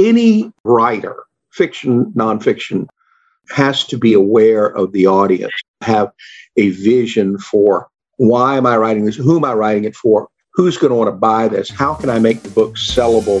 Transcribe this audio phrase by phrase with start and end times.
[0.00, 1.16] any writer,
[1.52, 2.86] fiction, nonfiction,
[3.50, 6.10] has to be aware of the audience, have
[6.56, 9.16] a vision for why am I writing this?
[9.16, 10.28] Who am I writing it for?
[10.52, 11.70] Who's going to want to buy this?
[11.70, 13.40] How can I make the book sellable?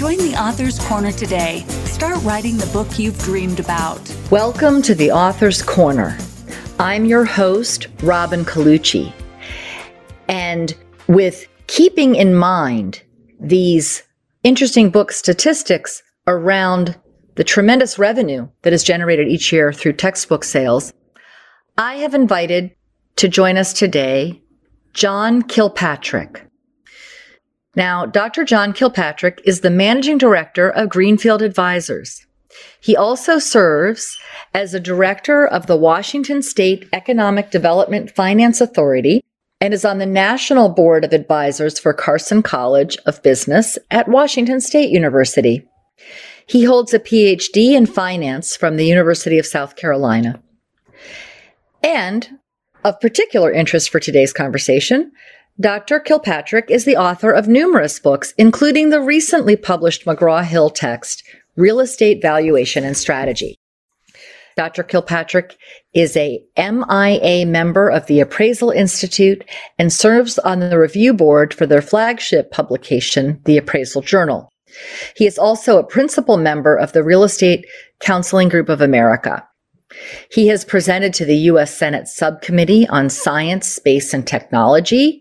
[0.00, 1.58] Join the Author's Corner today.
[1.84, 4.00] Start writing the book you've dreamed about.
[4.30, 6.16] Welcome to the Author's Corner.
[6.78, 9.12] I'm your host, Robin Colucci.
[10.26, 10.74] And
[11.06, 13.02] with keeping in mind
[13.38, 14.02] these
[14.42, 16.98] interesting book statistics around
[17.34, 20.94] the tremendous revenue that is generated each year through textbook sales,
[21.76, 22.74] I have invited
[23.16, 24.40] to join us today
[24.94, 26.49] John Kilpatrick.
[27.76, 28.44] Now, Dr.
[28.44, 32.26] John Kilpatrick is the managing director of Greenfield Advisors.
[32.80, 34.18] He also serves
[34.52, 39.22] as a director of the Washington State Economic Development Finance Authority
[39.60, 44.60] and is on the National Board of Advisors for Carson College of Business at Washington
[44.60, 45.64] State University.
[46.46, 50.42] He holds a PhD in finance from the University of South Carolina.
[51.84, 52.38] And
[52.82, 55.12] of particular interest for today's conversation,
[55.58, 56.00] Dr.
[56.00, 61.22] Kilpatrick is the author of numerous books, including the recently published McGraw Hill text,
[61.56, 63.56] Real Estate Valuation and Strategy.
[64.56, 64.82] Dr.
[64.82, 65.56] Kilpatrick
[65.94, 69.44] is a MAI member of the Appraisal Institute
[69.78, 74.50] and serves on the review board for their flagship publication, The Appraisal Journal.
[75.16, 77.66] He is also a principal member of the Real Estate
[78.00, 79.46] Counseling Group of America.
[80.30, 81.76] He has presented to the U.S.
[81.76, 85.19] Senate Subcommittee on Science, Space, and Technology,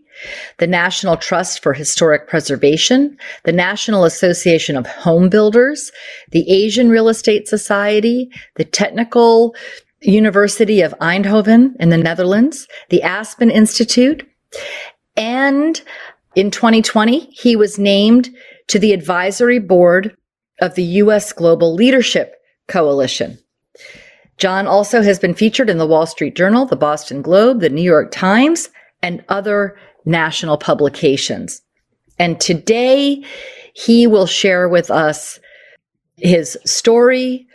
[0.57, 5.91] the National Trust for Historic Preservation, the National Association of Home Builders,
[6.31, 9.55] the Asian Real Estate Society, the Technical
[10.01, 14.27] University of Eindhoven in the Netherlands, the Aspen Institute,
[15.15, 15.81] and
[16.35, 18.29] in 2020, he was named
[18.67, 20.15] to the advisory board
[20.61, 21.33] of the U.S.
[21.33, 22.35] Global Leadership
[22.67, 23.39] Coalition.
[24.37, 27.81] John also has been featured in the Wall Street Journal, the Boston Globe, the New
[27.81, 28.69] York Times,
[29.01, 29.77] and other
[30.09, 31.61] national publications.
[32.17, 33.23] And today
[33.73, 35.39] he will share with us
[36.17, 37.47] his story,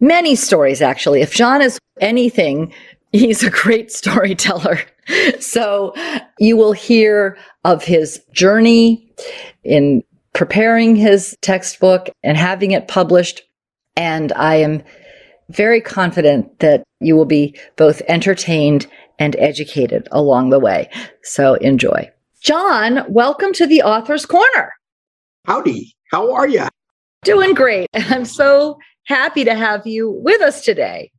[0.00, 1.20] many stories actually.
[1.20, 2.72] If John is anything,
[3.12, 4.80] he's a great storyteller.
[5.38, 5.94] So
[6.38, 9.12] you will hear of his journey
[9.64, 13.42] in preparing his textbook and having it published.
[13.96, 14.82] And I am
[15.50, 18.86] very confident that you will be both entertained
[19.20, 20.88] and educated along the way.
[21.22, 22.10] So enjoy.
[22.42, 24.72] John, welcome to the Author's Corner.
[25.46, 25.94] Howdy.
[26.10, 26.66] How are you?
[27.22, 27.88] Doing great.
[27.94, 31.12] I'm so happy to have you with us today.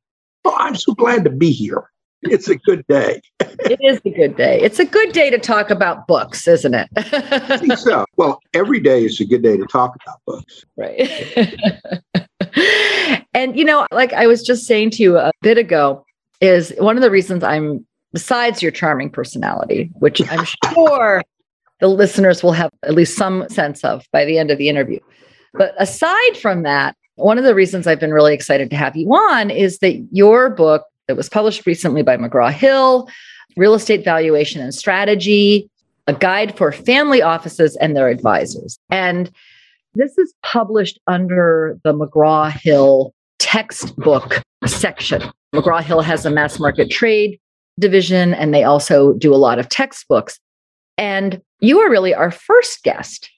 [0.44, 1.84] Oh, I'm so glad to be here.
[2.24, 3.22] It's a good day.
[3.40, 4.60] it is a good day.
[4.60, 6.88] It's a good day to talk about books, isn't it?
[6.96, 8.06] I think so.
[8.18, 10.66] Well, every day is a good day to talk about books.
[10.76, 11.10] Right.
[13.34, 16.04] and, you know, like I was just saying to you a bit ago,
[16.42, 21.24] is one of the reasons I'm besides your charming personality, which I'm sure
[21.80, 25.00] the listeners will have at least some sense of by the end of the interview.
[25.54, 29.10] But aside from that, one of the reasons I've been really excited to have you
[29.10, 33.10] on is that your book that was published recently by McGraw Hill,
[33.58, 35.70] Real Estate Valuation and Strategy,
[36.08, 38.78] a guide for family offices and their advisors.
[38.90, 39.30] And
[39.94, 45.22] this is published under the McGraw Hill textbook section.
[45.54, 47.40] McGraw Hill has a mass market trade
[47.80, 50.40] division, and they also do a lot of textbooks.
[50.98, 53.30] And you are really our first guest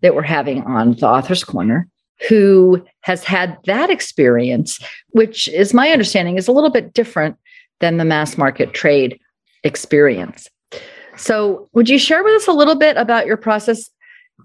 [0.00, 1.88] that we're having on the Author's Corner
[2.28, 4.78] who has had that experience,
[5.10, 7.36] which is my understanding is a little bit different
[7.80, 9.18] than the mass market trade
[9.64, 10.48] experience.
[11.16, 13.90] So, would you share with us a little bit about your process?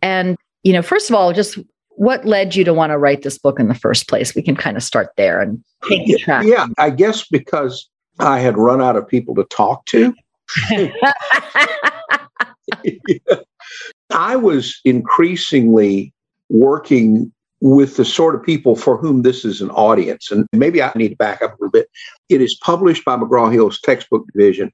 [0.02, 1.58] And, you know, first of all, just
[1.90, 4.36] what led you to want to write this book in the first place?
[4.36, 6.46] We can kind of start there and take the track.
[6.46, 7.90] Yeah, I guess because
[8.20, 10.14] I had run out of people to talk to.
[14.12, 16.14] I was increasingly
[16.50, 17.32] working
[17.62, 20.30] with the sort of people for whom this is an audience.
[20.32, 21.90] And maybe I need to back up a little bit.
[22.30, 24.72] It is published by McGraw Hill's textbook division,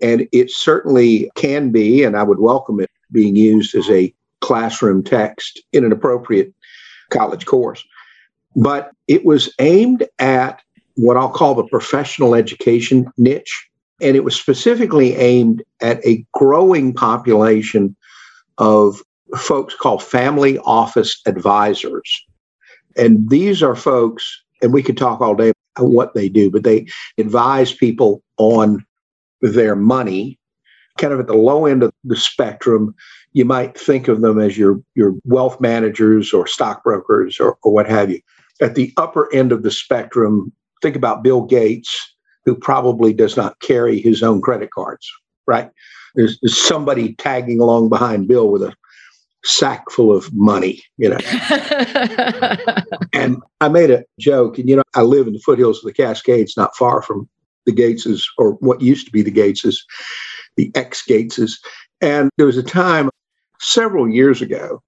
[0.00, 5.02] and it certainly can be, and I would welcome it being used as a classroom
[5.02, 6.54] text in an appropriate
[7.10, 7.84] college course.
[8.56, 10.62] but it was aimed at
[11.00, 13.68] what I'll call the professional education niche.
[14.02, 17.96] And it was specifically aimed at a growing population
[18.58, 19.02] of
[19.36, 22.24] folks called family office advisors.
[22.96, 26.64] And these are folks, and we could talk all day about what they do, but
[26.64, 26.86] they
[27.18, 28.84] advise people on
[29.40, 30.38] their money,
[30.98, 32.94] kind of at the low end of the spectrum.
[33.32, 37.88] You might think of them as your, your wealth managers or stockbrokers or, or what
[37.88, 38.20] have you.
[38.60, 40.52] At the upper end of the spectrum,
[40.82, 45.10] think about Bill Gates, who probably does not carry his own credit cards,
[45.46, 45.70] right?
[46.14, 48.74] There's, there's somebody tagging along behind Bill with a
[49.44, 51.18] sack full of money, you know.
[53.12, 55.92] and I made a joke, and you know, I live in the foothills of the
[55.92, 57.28] Cascades, not far from
[57.66, 59.76] the Gateses, or what used to be the Gateses,
[60.56, 61.58] the ex Gateses.
[62.00, 63.10] And there was a time
[63.60, 64.82] several years ago,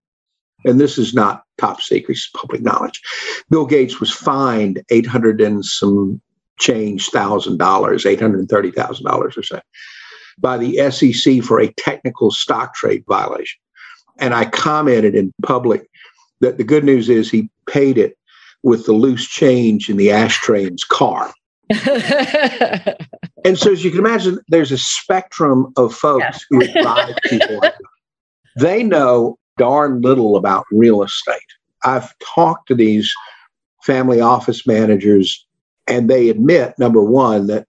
[0.65, 3.01] and this is not top secret, public knowledge.
[3.51, 6.21] Bill Gates was fined 800 and some
[6.59, 9.61] change thousand dollars, $830,000 or so,
[10.39, 13.59] by the SEC for a technical stock trade violation.
[14.19, 15.89] And I commented in public
[16.41, 18.17] that the good news is he paid it
[18.63, 21.33] with the loose change in the ashtray in his car.
[23.45, 26.39] and so, as you can imagine, there's a spectrum of folks yeah.
[26.51, 27.61] who advise people.
[28.59, 31.39] They know darn little about real estate.
[31.85, 33.15] I've talked to these
[33.85, 35.47] family office managers,
[35.87, 37.69] and they admit number one, that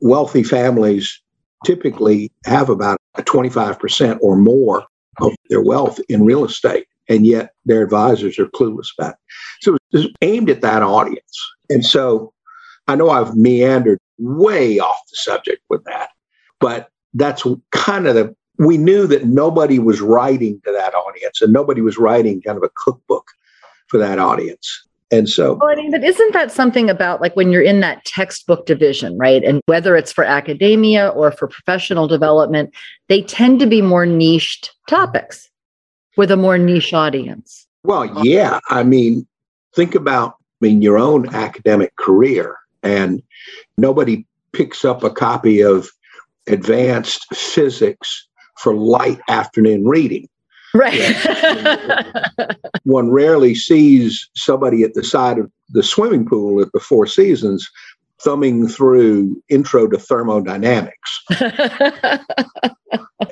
[0.00, 1.20] wealthy families
[1.64, 4.84] typically have about a 25% or more
[5.20, 9.18] of their wealth in real estate, and yet their advisors are clueless about it.
[9.60, 11.52] So it's aimed at that audience.
[11.70, 12.32] And so
[12.88, 16.08] I know I've meandered way off the subject with that,
[16.58, 21.52] but that's kind of the we knew that nobody was writing to that audience and
[21.52, 23.28] nobody was writing kind of a cookbook
[23.88, 24.86] for that audience.
[25.10, 28.04] And so, well, I mean, but isn't that something about like when you're in that
[28.04, 29.44] textbook division, right?
[29.44, 32.74] And whether it's for academia or for professional development,
[33.08, 35.48] they tend to be more niched topics
[36.16, 37.66] with a more niche audience.
[37.84, 38.60] Well, yeah.
[38.70, 39.26] I mean,
[39.74, 43.22] think about, I mean, your own academic career, and
[43.76, 45.90] nobody picks up a copy of
[46.46, 48.26] advanced physics
[48.58, 50.28] for light afternoon reading.
[50.74, 51.14] Right.
[52.84, 57.70] One rarely sees somebody at the side of the swimming pool at the Four Seasons
[58.20, 61.24] thumbing through Intro to Thermodynamics.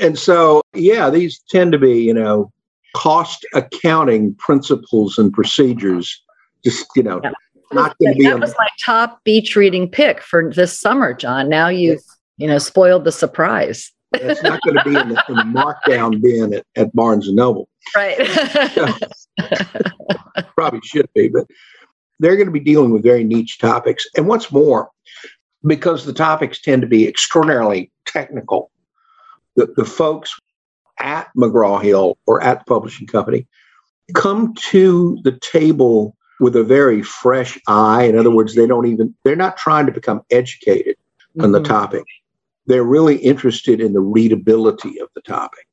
[0.00, 2.52] and so, yeah, these tend to be, you know,
[2.94, 6.22] cost accounting principles and procedures.
[6.64, 7.32] Just, you know, yeah.
[7.72, 8.24] not going to be.
[8.24, 11.48] That was my top beach reading pick for this summer, John.
[11.48, 12.02] Now you've,
[12.36, 13.90] you know, spoiled the surprise.
[14.14, 17.36] It's not going to be in the, in the markdown bin at, at Barnes and
[17.36, 17.68] Noble.
[17.96, 18.18] Right.
[20.54, 21.46] probably should be, but
[22.20, 24.06] they're going to be dealing with very niche topics.
[24.16, 24.90] And what's more,
[25.66, 28.70] because the topics tend to be extraordinarily technical,
[29.56, 30.38] the, the folks
[30.98, 33.46] at McGraw Hill or at the publishing company
[34.14, 38.04] come to the table with a very fresh eye.
[38.04, 41.42] In other words, they don't even, they're not trying to become educated mm-hmm.
[41.42, 41.72] on the mm-hmm.
[41.72, 42.04] topic
[42.66, 45.66] they're really interested in the readability of the topic.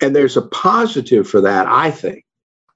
[0.00, 2.24] And there's a positive for that, I think,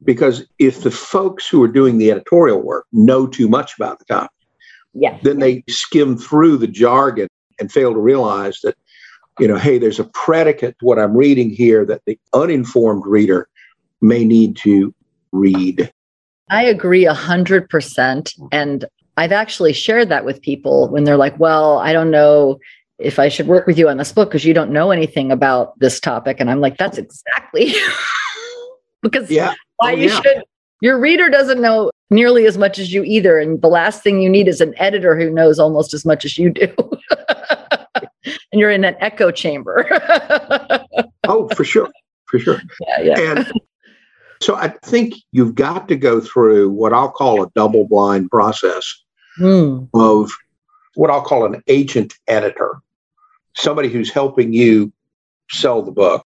[0.05, 4.05] because if the folks who are doing the editorial work know too much about the
[4.05, 4.31] topic,
[4.95, 5.19] yeah.
[5.23, 8.77] then they skim through the jargon and fail to realize that,
[9.39, 13.49] you know, hey, there's a predicate to what I'm reading here that the uninformed reader
[14.01, 14.95] may need to
[15.33, 15.93] read.
[16.51, 18.33] I agree a hundred percent.
[18.53, 18.85] And
[19.17, 22.59] I've actually shared that with people when they're like, well, I don't know
[22.99, 25.79] if I should work with you on this book because you don't know anything about
[25.79, 26.39] this topic.
[26.41, 27.75] And I'm like, that's exactly
[29.03, 29.55] because yeah.
[29.77, 30.21] why oh, you yeah.
[30.21, 30.45] should.
[30.81, 33.39] Your reader doesn't know nearly as much as you either.
[33.39, 36.39] And the last thing you need is an editor who knows almost as much as
[36.39, 36.73] you do.
[38.25, 39.87] and you're in an echo chamber.
[41.29, 41.91] oh, for sure.
[42.27, 42.61] For sure.
[42.81, 43.31] Yeah, yeah.
[43.31, 43.53] And
[44.41, 48.85] so I think you've got to go through what I'll call a double blind process
[49.41, 49.89] mm.
[49.95, 50.31] of
[50.95, 52.81] what I'll call an agent editor
[53.59, 54.93] somebody who's helping you
[55.51, 56.25] sell the book,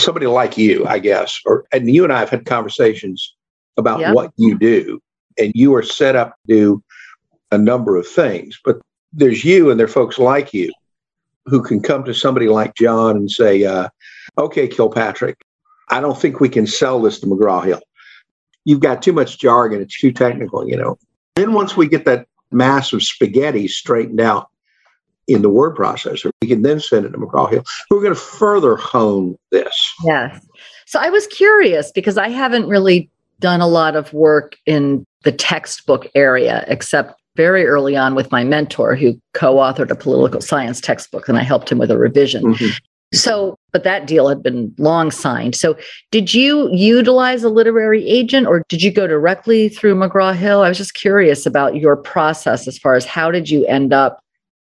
[0.00, 3.34] somebody like you, I guess, or and you and I have had conversations
[3.76, 4.14] about yep.
[4.14, 5.00] what you do,
[5.38, 6.82] and you are set up to do
[7.52, 8.58] a number of things.
[8.64, 8.80] But
[9.12, 10.72] there's you and there are folks like you
[11.46, 13.88] who can come to somebody like John and say, uh,
[14.38, 15.36] "Okay, Kilpatrick,
[15.88, 17.82] I don't think we can sell this to McGraw Hill.
[18.64, 20.98] You've got too much jargon; it's too technical, you know."
[21.36, 24.48] Then once we get that mass of spaghetti straightened out,
[25.30, 26.30] in the word processor.
[26.42, 27.62] We can then send it to McGraw Hill.
[27.90, 29.94] We're going to further hone this.
[30.04, 30.44] Yes.
[30.86, 33.08] So I was curious because I haven't really
[33.38, 38.44] done a lot of work in the textbook area, except very early on with my
[38.44, 42.42] mentor who co-authored a political science textbook and I helped him with a revision.
[42.42, 42.70] Mm-hmm.
[43.12, 45.56] So, but that deal had been long signed.
[45.56, 45.76] So,
[46.12, 50.62] did you utilize a literary agent or did you go directly through McGraw Hill?
[50.62, 54.20] I was just curious about your process as far as how did you end up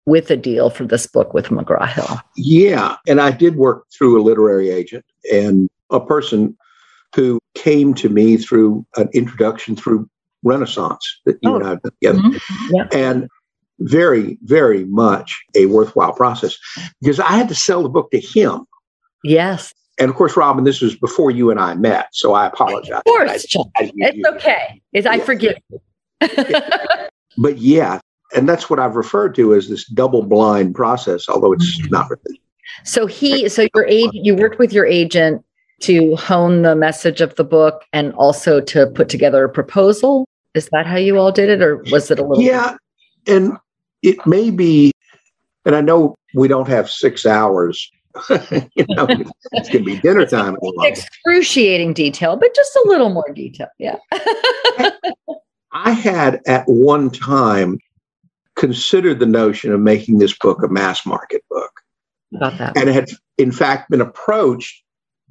[0.08, 2.20] with a deal for this book with McGraw Hill?
[2.36, 6.56] Yeah, and I did work through a literary agent and a person
[7.14, 10.08] who came to me through an introduction through
[10.42, 11.56] Renaissance that you oh.
[11.56, 12.18] and I have done together.
[12.18, 12.74] Mm-hmm.
[12.74, 12.88] Yeah.
[12.92, 13.28] And
[13.80, 16.58] very, very much a worthwhile process
[17.00, 18.64] because I had to sell the book to him.
[19.22, 19.72] Yes.
[19.98, 22.98] And of course, Robin, this was before you and I met, so I apologize.
[22.98, 24.80] Of course, I, I, it's you, okay.
[24.92, 25.80] It's, I forgive you.
[27.38, 28.00] but yeah,
[28.35, 31.90] and that's what I've referred to as this double blind process, although it's mm-hmm.
[31.90, 32.40] not really.
[32.85, 35.44] So he, so your agent, you worked with your agent
[35.80, 40.26] to hone the message of the book and also to put together a proposal.
[40.54, 42.42] Is that how you all did it, or was it a little?
[42.42, 42.76] Yeah,
[43.26, 43.56] and
[44.02, 44.92] it may be,
[45.64, 47.90] and I know we don't have six hours.
[48.30, 49.06] you know,
[49.52, 50.56] it's going to be dinner time.
[50.82, 53.68] Excruciating detail, but just a little more detail.
[53.78, 53.97] Yeah.
[55.73, 57.78] I had at one time
[58.58, 61.80] considered the notion of making this book a mass market book.
[62.34, 62.76] About that.
[62.76, 63.06] And had,
[63.38, 64.82] in fact, been approached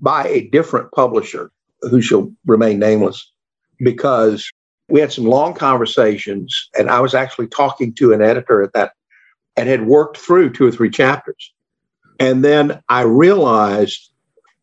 [0.02, 3.32] by a different publisher who shall remain nameless
[3.80, 4.50] because
[4.90, 8.94] we had some long conversations and I was actually talking to an editor at that
[9.58, 11.54] and had worked through two or three chapters.
[12.20, 14.12] And then I realized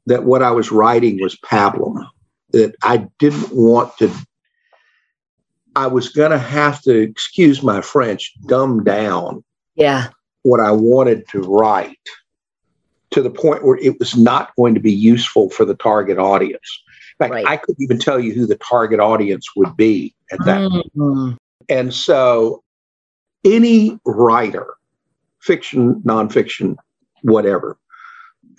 [0.07, 2.05] that what I was writing was pablum,
[2.51, 4.11] that I didn't want to,
[5.77, 9.43] I was going to have to, excuse my French, dumb down
[9.75, 10.09] yeah.
[10.43, 11.99] what I wanted to write
[13.11, 16.83] to the point where it was not going to be useful for the target audience.
[17.19, 17.47] In fact, right.
[17.47, 21.35] I couldn't even tell you who the target audience would be at that mm-hmm.
[21.69, 22.63] And so
[23.45, 24.75] any writer,
[25.41, 26.77] fiction, nonfiction,
[27.23, 27.79] whatever,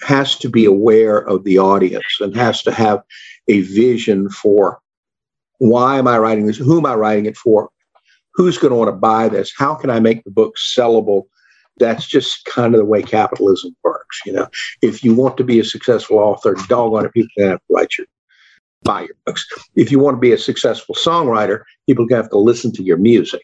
[0.01, 3.03] has to be aware of the audience and has to have
[3.47, 4.79] a vision for
[5.59, 6.57] why am I writing this?
[6.57, 7.69] Who am I writing it for?
[8.33, 9.53] Who's going to want to buy this?
[9.55, 11.23] How can I make the book sellable
[11.77, 14.21] that's just kind of the way capitalism works.
[14.25, 14.47] You know,
[14.81, 18.07] if you want to be a successful author, doggone it, people have to write your
[18.83, 19.45] buy your books.
[19.75, 22.71] If you want to be a successful songwriter, people are going to have to listen
[22.73, 23.41] to your music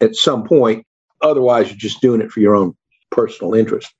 [0.00, 0.86] at some point.
[1.22, 2.76] Otherwise, you're just doing it for your own
[3.10, 3.92] personal interest.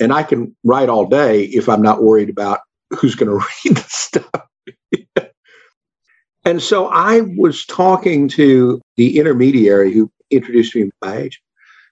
[0.00, 2.60] And I can write all day if I'm not worried about
[2.90, 4.49] who's going to read the stuff.
[6.44, 11.42] And so I was talking to the intermediary who introduced me to my agent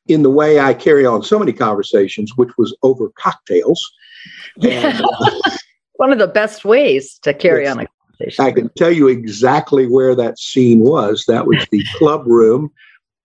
[0.07, 3.85] in the way I carry on so many conversations, which was over cocktails.
[4.63, 5.41] And, uh,
[5.95, 8.45] One of the best ways to carry on a conversation.
[8.45, 11.25] I can tell you exactly where that scene was.
[11.29, 12.73] That was the club room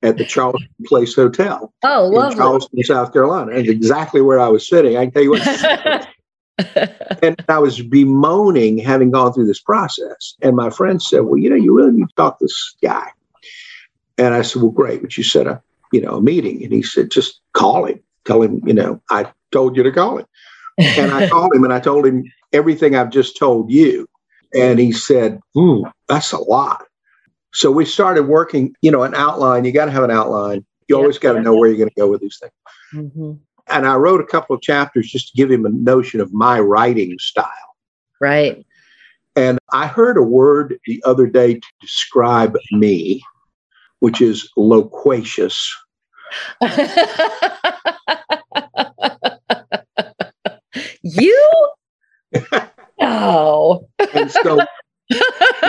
[0.03, 1.73] at the Charleston Place Hotel.
[1.83, 2.33] Oh, lovely.
[2.33, 3.53] In Charleston, South Carolina.
[3.53, 4.97] And exactly where I was sitting.
[4.97, 6.07] I can tell you what.
[7.23, 10.35] and I was bemoaning having gone through this process.
[10.41, 13.07] And my friend said, Well, you know, you really need to talk to this guy.
[14.17, 15.01] And I said, Well, great.
[15.01, 16.61] But you set up you know, a meeting.
[16.63, 20.17] And he said, just call him, tell him, you know, I told you to call
[20.17, 20.25] him.
[20.79, 24.09] And I called him and I told him everything I've just told you.
[24.55, 26.85] And he said, hmm, that's a lot.
[27.53, 29.65] So we started working, you know, an outline.
[29.65, 30.65] You got to have an outline.
[30.89, 32.51] You always got to know where you're going to go with these things.
[32.93, 33.33] Mm-hmm.
[33.67, 36.59] And I wrote a couple of chapters just to give him a notion of my
[36.59, 37.47] writing style.
[38.19, 38.65] Right.
[39.35, 43.23] And I heard a word the other day to describe me,
[43.99, 45.75] which is loquacious.
[51.01, 51.71] you?
[52.99, 53.87] no.
[54.13, 54.67] and so one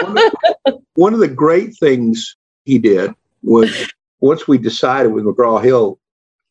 [0.03, 3.89] of, the, one of the great things he did was
[4.21, 5.99] once we decided with McGraw Hill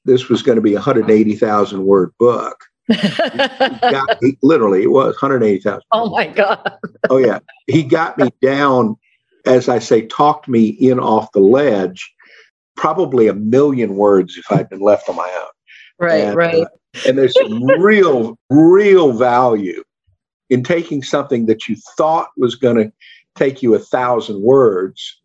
[0.05, 2.65] this was going to be a 180,000 word book.
[2.89, 5.81] got, he, literally, it was 180,000.
[5.91, 6.77] Oh my God.
[7.09, 7.39] oh, yeah.
[7.67, 8.97] He got me down,
[9.45, 12.13] as I say, talked me in off the ledge
[12.75, 15.49] probably a million words if I'd been left on my own.
[15.99, 16.63] Right, and, right.
[16.63, 19.83] Uh, and there's some real, real value
[20.49, 22.91] in taking something that you thought was going to
[23.35, 25.21] take you a thousand words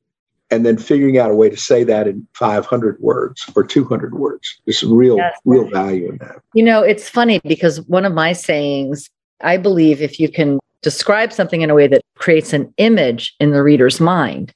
[0.51, 4.61] and then figuring out a way to say that in 500 words or 200 words.
[4.65, 5.35] There's some real, yes.
[5.45, 6.41] real value in that.
[6.55, 9.09] You know, it's funny because one of my sayings,
[9.43, 13.51] I believe if you can describe something in a way that creates an image in
[13.51, 14.55] the reader's mind,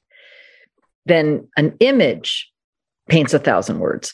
[1.05, 2.51] then an image
[3.07, 4.13] paints a thousand words.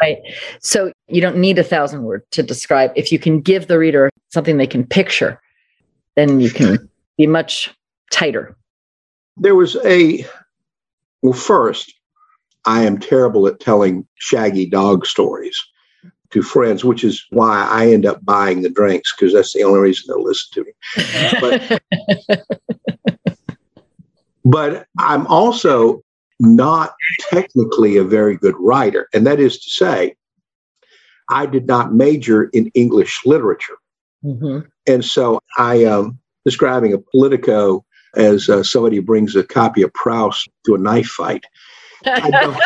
[0.00, 0.18] Right.
[0.60, 2.92] So you don't need a thousand words to describe.
[2.94, 5.40] If you can give the reader something they can picture,
[6.16, 7.74] then you can be much
[8.10, 8.54] tighter.
[9.38, 10.26] There was a,
[11.26, 11.92] well, first,
[12.66, 15.60] I am terrible at telling shaggy dog stories
[16.30, 19.80] to friends, which is why I end up buying the drinks because that's the only
[19.80, 21.80] reason they'll listen to me.
[22.30, 22.46] But,
[24.44, 26.00] but I'm also
[26.38, 26.94] not
[27.28, 29.08] technically a very good writer.
[29.12, 30.14] And that is to say,
[31.28, 33.78] I did not major in English literature.
[34.24, 34.68] Mm-hmm.
[34.86, 39.92] And so I am um, describing a Politico as uh, somebody brings a copy of
[39.94, 41.44] Proust to a knife fight.
[42.04, 42.58] I don't,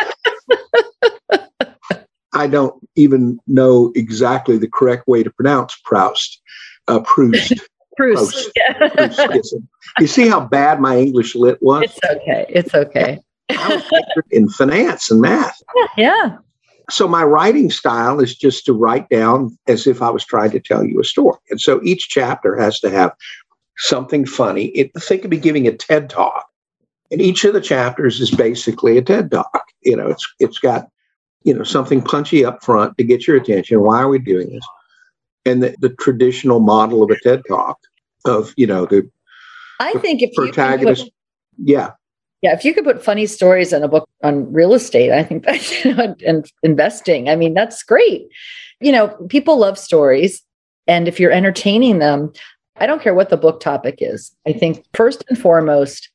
[2.32, 6.40] I don't even know exactly the correct way to pronounce Proust.
[6.88, 7.54] Uh, Proust.
[7.96, 8.32] Proust.
[8.32, 8.50] Proust.
[8.56, 9.08] Yeah.
[9.08, 9.56] Proust.
[9.98, 11.82] You see how bad my English lit was?
[11.84, 12.46] It's okay.
[12.48, 13.18] It's okay.
[13.50, 15.60] I was in finance and math.
[15.96, 16.38] Yeah.
[16.90, 20.60] So my writing style is just to write down as if I was trying to
[20.60, 21.38] tell you a story.
[21.50, 23.12] And so each chapter has to have
[23.80, 24.66] something funny.
[24.66, 26.46] It, think of me giving a TED talk.
[27.10, 29.64] And each of the chapters is basically a TED talk.
[29.82, 30.88] You know, it's it's got,
[31.42, 33.80] you know, something punchy up front to get your attention.
[33.80, 34.64] Why are we doing this?
[35.44, 37.78] And the, the traditional model of a TED talk
[38.26, 39.10] of, you know, the
[39.80, 41.12] I think if protagonist, put,
[41.64, 41.90] yeah.
[42.42, 45.44] Yeah, if you could put funny stories in a book on real estate, I think
[45.46, 48.28] that you know, and investing, I mean, that's great.
[48.80, 50.42] You know, people love stories.
[50.86, 52.32] And if you're entertaining them,
[52.80, 54.34] I don't care what the book topic is.
[54.46, 56.08] I think first and foremost,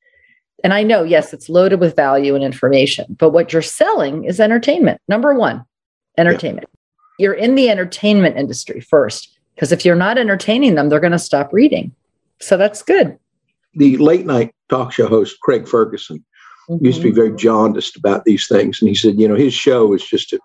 [0.64, 4.40] and I know, yes, it's loaded with value and information, but what you're selling is
[4.40, 5.00] entertainment.
[5.08, 5.64] Number one,
[6.18, 6.68] entertainment.
[6.72, 6.80] Yeah.
[7.18, 11.20] You're in the entertainment industry first, because if you're not entertaining them, they're going to
[11.20, 11.94] stop reading.
[12.42, 13.18] So that's good.
[13.76, 16.24] The late night talk show host, Craig Ferguson,
[16.70, 16.84] mm-hmm.
[16.84, 18.82] used to be very jaundiced about these things.
[18.82, 20.40] And he said, you know, his show is just to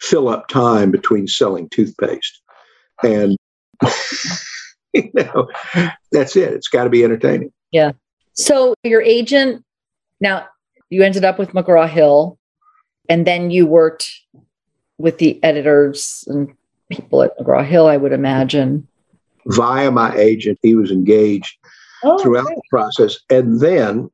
[0.00, 2.40] fill up time between selling toothpaste.
[3.02, 3.36] And
[4.94, 5.48] you know,
[6.12, 6.52] that's it.
[6.52, 7.52] It's got to be entertaining.
[7.70, 7.92] Yeah.
[8.32, 9.64] So your agent,
[10.20, 10.46] now
[10.90, 12.38] you ended up with McGraw Hill,
[13.08, 14.10] and then you worked
[14.98, 16.52] with the editors and
[16.90, 18.86] people at McGraw Hill, I would imagine.
[19.46, 21.56] Via my agent, he was engaged
[22.04, 22.56] oh, throughout great.
[22.56, 23.18] the process.
[23.30, 24.10] And then,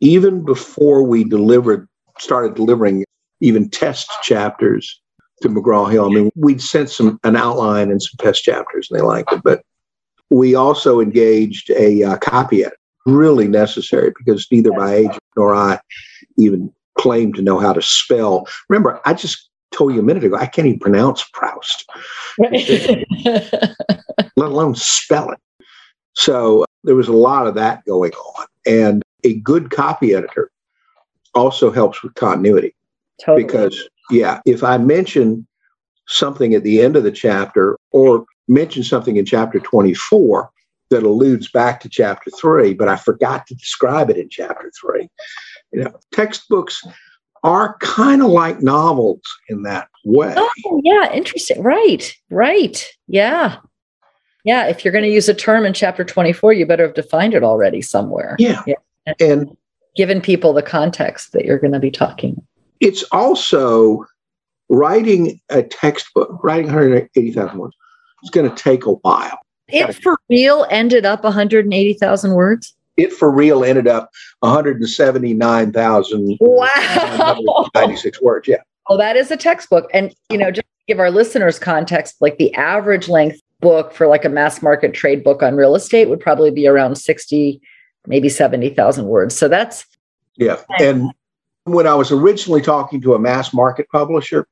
[0.00, 3.04] even before we delivered, started delivering
[3.40, 5.00] even test chapters
[5.42, 8.98] to McGraw Hill, I mean, we'd sent some an outline and some test chapters, and
[8.98, 9.42] they liked it.
[9.42, 9.62] But
[10.30, 15.80] we also engaged a uh, copy editor, really necessary because neither my agent nor I
[16.38, 18.46] even claimed to know how to spell.
[18.68, 21.88] Remember, I just told you a minute ago, I can't even pronounce Proust,
[22.38, 23.76] let
[24.36, 25.38] alone spell it.
[26.14, 28.46] So there was a lot of that going on.
[28.66, 30.50] And a good copy editor
[31.34, 32.74] also helps with continuity.
[33.24, 33.44] Totally.
[33.44, 35.46] Because, yeah, if I mention
[36.06, 40.50] something at the end of the chapter or mention something in chapter 24
[40.90, 45.08] that alludes back to chapter three, but I forgot to describe it in chapter three.
[45.72, 46.82] You know, textbooks
[47.44, 50.34] are kind of like novels in that way.
[50.36, 51.62] Oh, yeah, interesting.
[51.62, 52.84] Right, right.
[53.06, 53.56] Yeah.
[54.44, 54.66] Yeah.
[54.66, 57.44] If you're going to use a term in chapter 24, you better have defined it
[57.44, 58.36] already somewhere.
[58.38, 58.62] Yeah.
[58.66, 58.74] yeah.
[59.06, 59.56] And, and
[59.96, 62.44] given people the context that you're going to be talking.
[62.80, 64.04] It's also
[64.68, 67.76] writing a textbook, writing 180,000 words
[68.22, 69.38] it's going to take a while.
[69.68, 72.74] It for real ended up 180,000 words?
[72.96, 76.38] It for real ended up 179,000.
[76.40, 77.68] Wow.
[77.74, 78.48] 96 words.
[78.48, 78.56] Yeah.
[78.88, 79.88] Well, that is a textbook.
[79.94, 84.24] And, you know, just give our listeners context, like the average length book for like
[84.24, 87.60] a mass market trade book on real estate would probably be around 60,
[88.06, 89.36] maybe 70,000 words.
[89.36, 89.86] So that's.
[90.36, 90.56] Yeah.
[90.80, 91.12] And
[91.64, 94.46] when I was originally talking to a mass market publisher,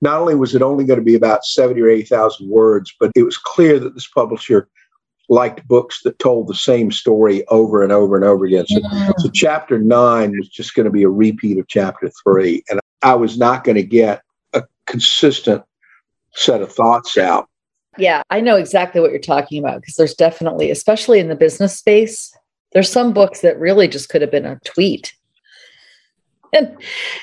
[0.00, 3.22] not only was it only going to be about 70 or 80,000 words, but it
[3.22, 4.68] was clear that this publisher
[5.28, 8.66] liked books that told the same story over and over and over again.
[8.66, 9.12] So, mm-hmm.
[9.18, 12.62] so chapter nine was just going to be a repeat of chapter three.
[12.68, 15.62] And I was not going to get a consistent
[16.34, 17.48] set of thoughts out.
[17.96, 21.78] Yeah, I know exactly what you're talking about because there's definitely, especially in the business
[21.78, 22.36] space,
[22.72, 25.14] there's some books that really just could have been a tweet
[26.54, 26.76] and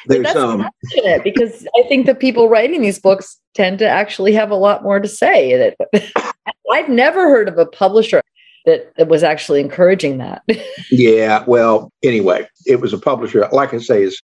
[0.07, 4.51] that's um, unfortunate because I think the people writing these books tend to actually have
[4.51, 5.73] a lot more to say.
[6.71, 8.21] I've never heard of a publisher
[8.65, 10.43] that, that was actually encouraging that.
[10.91, 14.21] yeah, well, anyway, it was a publisher, like I say, is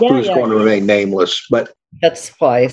[0.00, 0.58] yeah, who's yeah, going yeah.
[0.58, 2.70] to remain nameless, but that's why.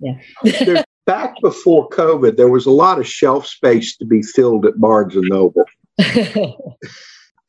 [0.00, 0.18] Yeah.
[1.06, 5.16] back before COVID, there was a lot of shelf space to be filled at Barnes
[5.16, 5.64] and Noble.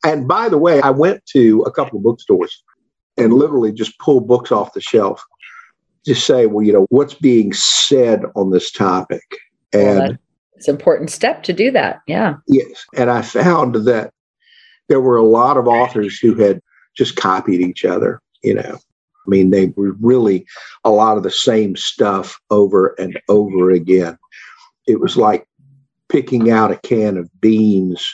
[0.04, 2.64] and by the way, I went to a couple of bookstores
[3.20, 5.22] and literally just pull books off the shelf.
[6.06, 9.22] Just say, well, you know, what's being said on this topic?
[9.72, 10.16] And well,
[10.54, 12.00] it's an important step to do that.
[12.06, 12.34] Yeah.
[12.46, 12.86] Yes.
[12.96, 14.12] And I found that
[14.88, 16.60] there were a lot of authors who had
[16.96, 18.78] just copied each other, you know.
[19.26, 20.46] I mean, they were really
[20.84, 24.18] a lot of the same stuff over and over again.
[24.86, 25.46] It was like
[26.08, 28.04] picking out a can of beans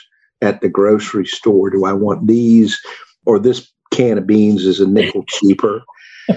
[0.41, 1.69] at the grocery store.
[1.69, 2.79] Do I want these
[3.25, 5.83] or this can of beans is a nickel cheaper?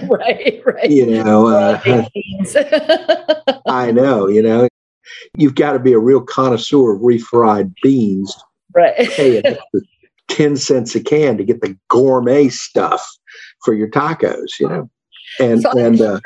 [0.09, 0.89] right, right.
[0.89, 1.79] You know, uh,
[3.67, 4.67] I know, you know,
[5.37, 8.35] you've got to be a real connoisseur of refried beans.
[8.73, 9.09] Right.
[9.09, 9.57] Pay
[10.29, 13.05] 10 cents a can to get the gourmet stuff
[13.63, 14.89] for your tacos, you know.
[15.39, 16.19] And, so and uh,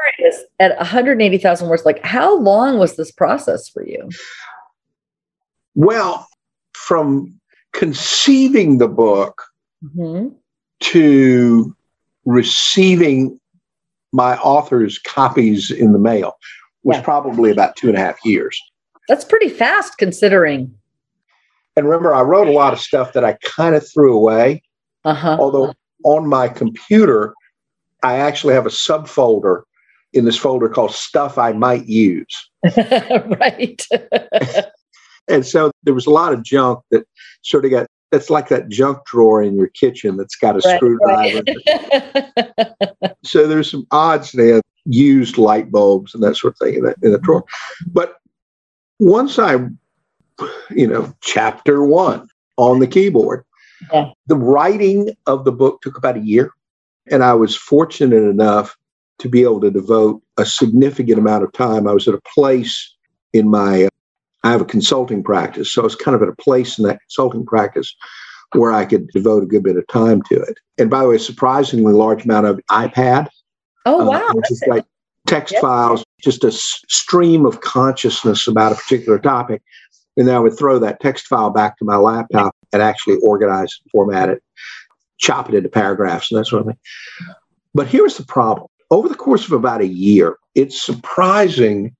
[0.59, 4.09] at 180,000 words, like how long was this process for you?
[5.75, 6.27] Well,
[6.73, 7.39] from
[7.73, 9.43] conceiving the book
[9.83, 10.29] mm-hmm.
[10.91, 11.75] To
[12.25, 13.39] receiving
[14.11, 16.33] my author's copies in the mail
[16.83, 17.03] was yeah.
[17.03, 18.59] probably about two and a half years.
[19.07, 20.73] That's pretty fast considering.
[21.75, 24.63] And remember, I wrote a lot of stuff that I kind of threw away.
[25.03, 25.37] Uh-huh.
[25.39, 27.33] Although on my computer,
[28.03, 29.63] I actually have a subfolder
[30.13, 32.49] in this folder called Stuff I Might Use.
[32.77, 33.85] right.
[35.27, 37.05] and so there was a lot of junk that
[37.41, 40.75] sort of got that's like that junk drawer in your kitchen that's got a right,
[40.75, 41.43] screwdriver.
[41.47, 43.15] Right.
[43.23, 46.97] so there's some odds there, used light bulbs and that sort of thing in that
[47.01, 47.43] in the drawer.
[47.87, 48.17] But
[48.99, 49.53] once I,
[50.69, 53.43] you know, chapter one on the keyboard,
[53.91, 54.11] yeah.
[54.27, 56.51] the writing of the book took about a year.
[57.11, 58.75] And I was fortunate enough
[59.19, 61.87] to be able to devote a significant amount of time.
[61.87, 62.95] I was at a place
[63.33, 63.89] in my
[64.45, 65.73] I have a consulting practice.
[65.73, 67.95] So it's kind of at a place in that consulting practice
[68.53, 70.59] where I could devote a good bit of time to it.
[70.77, 73.27] And by the way, surprisingly large amount of iPad.
[73.87, 74.27] Oh, uh, wow.
[74.29, 74.85] Uh, just like
[75.25, 75.63] text yep.
[75.63, 79.63] files, just a s- stream of consciousness about a particular topic.
[80.15, 83.75] And then I would throw that text file back to my laptop and actually organize
[83.83, 84.43] and format it,
[85.17, 86.77] chop it into paragraphs and that sort of thing.
[87.73, 88.67] But here's the problem.
[88.91, 91.95] Over the course of about a year, it's surprising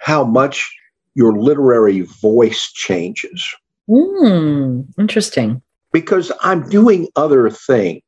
[0.00, 0.68] how much
[1.14, 3.44] your literary voice changes.
[3.88, 5.62] Mm, interesting.
[5.92, 8.02] Because I'm doing other things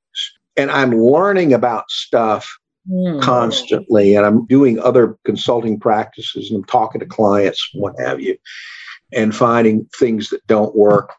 [0.57, 2.49] and I'm learning about stuff
[2.89, 3.21] mm.
[3.21, 8.37] constantly and I'm doing other consulting practices and I'm talking to clients, what have you,
[9.13, 11.13] and finding things that don't work.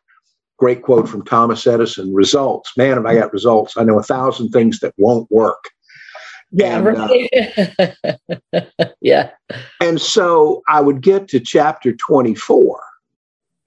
[0.58, 2.72] Great quote from Thomas Edison results.
[2.78, 5.62] Man, if I got results, I know a thousand things that won't work.
[6.54, 7.30] Yeah, and, right.
[8.54, 8.62] Uh,
[9.02, 9.32] yeah.
[9.82, 12.80] And so I would get to chapter 24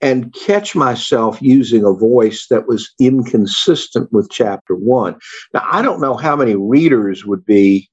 [0.00, 5.16] and catch myself using a voice that was inconsistent with chapter one.
[5.52, 7.90] Now, I don't know how many readers would be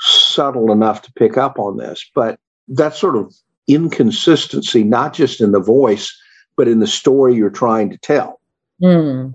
[0.00, 3.34] subtle enough to pick up on this, but that sort of
[3.68, 6.14] inconsistency, not just in the voice,
[6.56, 8.40] but in the story you're trying to tell.
[8.82, 9.34] Mm.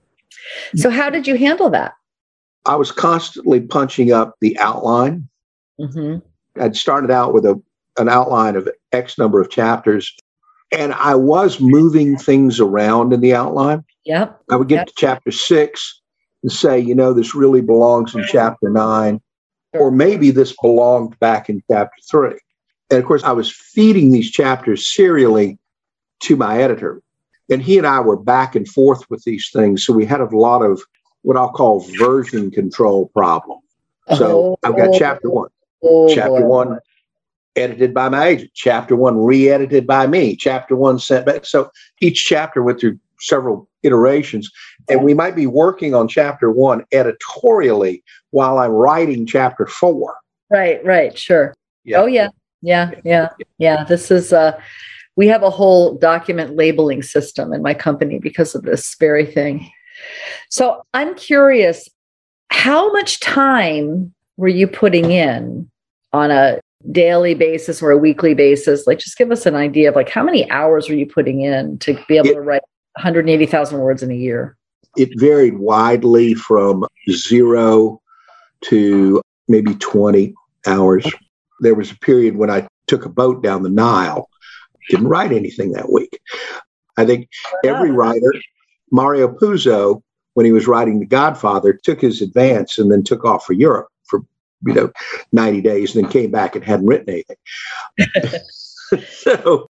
[0.76, 1.94] So, how did you handle that?
[2.66, 5.28] I was constantly punching up the outline.
[5.80, 6.20] Mm-hmm.
[6.62, 7.62] I'd started out with a
[7.98, 10.16] an outline of X number of chapters,
[10.72, 13.84] and I was moving things around in the outline.
[14.06, 14.42] Yep.
[14.50, 14.88] I would get yep.
[14.88, 16.02] to chapter six
[16.44, 19.22] and say, you know, this really belongs in chapter nine,
[19.74, 22.40] or maybe this belonged back in chapter three.
[22.90, 25.58] And of course, I was feeding these chapters serially
[26.24, 27.02] to my editor.
[27.50, 29.86] And he and I were back and forth with these things.
[29.86, 30.82] So we had a lot of
[31.24, 33.60] what I'll call version control problem.
[34.18, 35.50] So oh, I've got chapter one.
[35.84, 36.80] Oh, chapter one
[37.56, 38.52] edited by my agent.
[38.54, 40.36] Chapter one re-edited by me.
[40.36, 41.46] Chapter one sent back.
[41.46, 44.50] So each chapter went through several iterations.
[44.90, 50.16] And we might be working on chapter one editorially while I'm writing chapter four.
[50.50, 51.54] Right, right, sure.
[51.84, 52.02] Yeah.
[52.02, 52.30] Oh yeah.
[52.62, 53.84] Yeah, yeah, yeah.
[53.84, 54.60] This is uh
[55.16, 59.70] we have a whole document labeling system in my company because of this very thing.
[60.50, 61.90] So I'm curious,
[62.50, 65.70] how much time were you putting in
[66.14, 66.60] on a
[66.92, 68.88] daily basis or a weekly basis?
[68.88, 71.78] Like, just give us an idea of like how many hours were you putting in
[71.80, 72.64] to be able it, to write
[72.96, 74.58] 180,000 words in a year?
[74.98, 78.02] It varied widely from zero
[78.66, 80.34] to maybe 20
[80.68, 81.10] hours.
[81.62, 84.28] There was a period when I took a boat down the Nile,
[84.90, 86.20] didn't write anything that week.
[86.98, 87.30] I think
[87.64, 88.34] every writer
[88.92, 90.02] Mario Puzo,
[90.34, 93.88] when he was writing The Godfather, took his advance and then took off for Europe
[94.04, 94.22] for
[94.66, 94.92] you know
[95.32, 98.42] 90 days and then came back and hadn't written anything.
[99.10, 99.70] so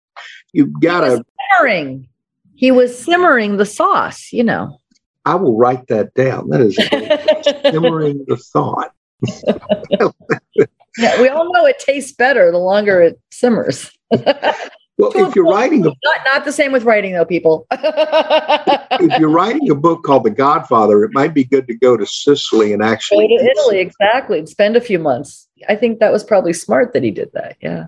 [0.52, 2.09] you've got to simmering.
[2.54, 4.78] He was simmering the sauce, you know.
[5.24, 6.48] I will write that down.
[6.50, 6.76] That is
[7.72, 8.92] simmering the thought.
[10.98, 13.90] yeah, we all know it tastes better the longer it simmers.
[15.00, 17.66] Well, if you're writing a not, not the same with writing though, people.
[17.70, 22.06] if you're writing a book called The Godfather, it might be good to go to
[22.06, 24.44] Sicily and actually go to Italy, exactly.
[24.46, 25.48] Spend a few months.
[25.68, 27.56] I think that was probably smart that he did that.
[27.60, 27.86] Yeah.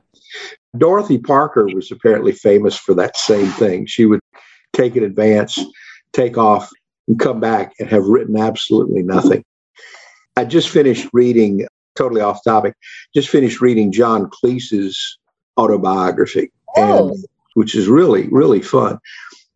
[0.78, 3.86] Dorothy Parker was apparently famous for that same thing.
[3.86, 4.20] She would
[4.72, 5.58] take an advance,
[6.12, 6.70] take off,
[7.08, 9.44] and come back and have written absolutely nothing.
[10.36, 12.74] I just finished reading, totally off topic,
[13.14, 15.18] just finished reading John Cleese's
[15.58, 17.10] autobiography, Oh.
[17.10, 18.98] and, which is really, really fun.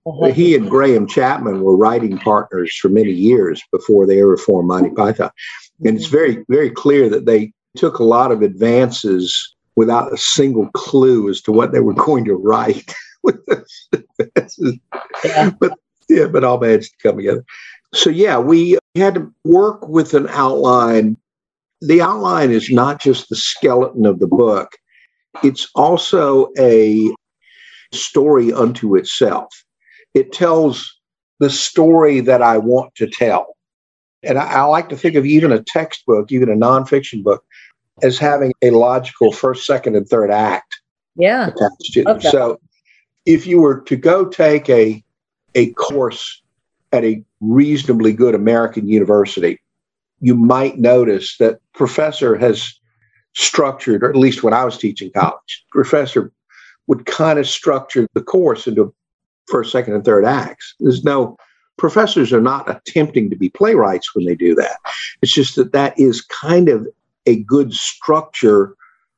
[0.06, 0.32] Uh-huh.
[0.32, 4.90] He and Graham Chapman were writing partners for many years before they ever formed Monty
[4.90, 5.30] Python.
[5.84, 10.68] And it's very, very clear that they took a lot of advances without a single
[10.70, 14.78] clue as to what they were going to write with those advances.
[15.24, 15.50] Yeah.
[15.58, 15.72] But
[16.08, 17.44] yeah, but all managed to come together.
[17.92, 21.16] So yeah, we had to work with an outline.
[21.80, 24.76] The outline is not just the skeleton of the book,
[25.42, 27.14] it's also a
[27.92, 29.64] story unto itself.
[30.14, 31.00] It tells
[31.38, 33.56] the story that I want to tell.
[34.22, 37.44] And I, I like to think of even a textbook, even a nonfiction book,
[38.02, 40.80] as having a logical first, second, and third act
[41.16, 41.48] Yeah.
[41.48, 42.16] attached to them.
[42.16, 42.30] Okay.
[42.30, 42.58] So
[43.24, 45.02] if you were to go take a
[45.54, 46.42] a course
[46.92, 49.58] at a reasonably good American university,
[50.20, 52.78] you might notice that professor has
[53.36, 56.32] structured, or at least when I was teaching college, professor
[56.86, 58.94] would kind of structure the course into
[59.48, 60.74] first, second, and third acts.
[60.80, 61.36] There's no
[61.78, 64.78] professors are not attempting to be playwrights when they do that.
[65.20, 66.86] It's just that that is kind of
[67.26, 68.74] a good structure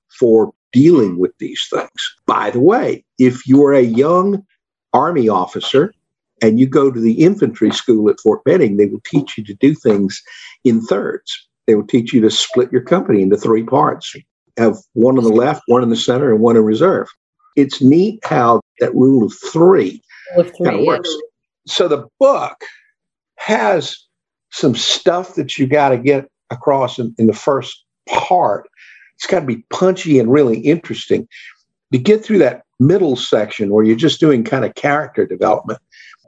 [0.09, 2.17] for dealing with these things.
[2.27, 4.45] By the way, if you're a young
[4.93, 5.95] Army officer
[6.43, 9.55] and you go to the infantry school at Fort Benning, they will teach you to
[9.55, 10.21] do things
[10.65, 11.48] in thirds.
[11.69, 14.17] They will teach you to split your company into three parts
[14.59, 17.09] have one on the left, one in the center, and one in reserve.
[17.57, 20.03] It's neat how that rule of three
[20.37, 21.15] With kind of three, works.
[21.67, 22.57] So the book
[23.37, 23.97] has
[24.51, 28.69] some stuff that you got to get across in, in the first part.
[29.17, 31.29] It's got to be punchy and really interesting.
[31.93, 35.81] To get through that middle section where you're just doing kind of character development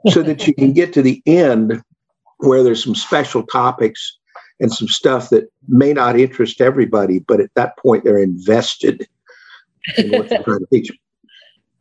[0.09, 1.81] so that you can get to the end
[2.39, 4.17] where there's some special topics
[4.61, 9.07] and some stuff that may not interest everybody, but at that point they're invested
[9.97, 10.91] in what you're trying to teach.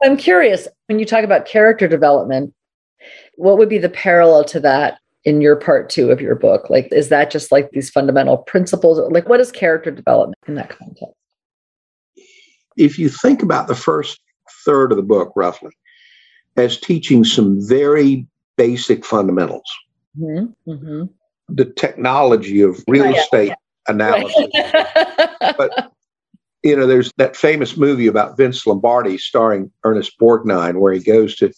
[0.03, 2.53] I'm curious when you talk about character development,
[3.37, 6.71] what would be the parallel to that in your part two of your book?
[6.71, 8.99] Like, is that just like these fundamental principles?
[9.13, 11.15] Like, what is character development in that context?
[12.81, 14.21] if you think about the first
[14.65, 15.71] third of the book, roughly,
[16.57, 19.71] as teaching some very basic fundamentals,
[20.19, 20.71] Mm-hmm.
[20.71, 21.03] Mm-hmm.
[21.55, 23.53] The technology of real Oh, yeah, estate
[23.89, 24.47] analysis.
[25.57, 25.93] But
[26.63, 31.35] you know, there's that famous movie about Vince Lombardi starring Ernest Borgnine, where he goes
[31.37, 31.53] to,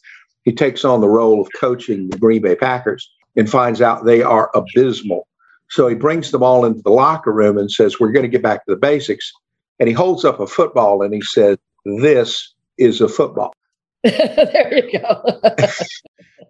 [0.44, 4.22] he takes on the role of coaching the Green Bay Packers and finds out they
[4.22, 5.26] are abysmal.
[5.70, 8.42] So he brings them all into the locker room and says, We're going to get
[8.42, 9.32] back to the basics.
[9.80, 13.52] And he holds up a football and he says, This is a football.
[14.04, 15.40] there you go.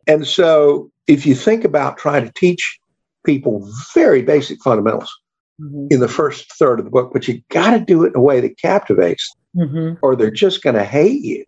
[0.08, 2.78] And so if you think about trying to teach
[3.24, 5.10] people very basic fundamentals
[5.60, 5.88] Mhm.
[5.92, 8.20] in the first third of the book, but you got to do it in a
[8.20, 9.98] way that captivates, Mhm.
[10.02, 11.44] or they're just going to hate you.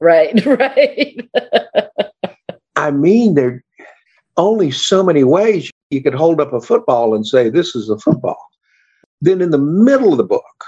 [0.00, 1.28] Right, right.
[2.76, 3.62] I mean, there are
[4.36, 7.98] only so many ways you could hold up a football and say, This is a
[7.98, 8.38] football.
[9.20, 10.64] Then in the middle of the book,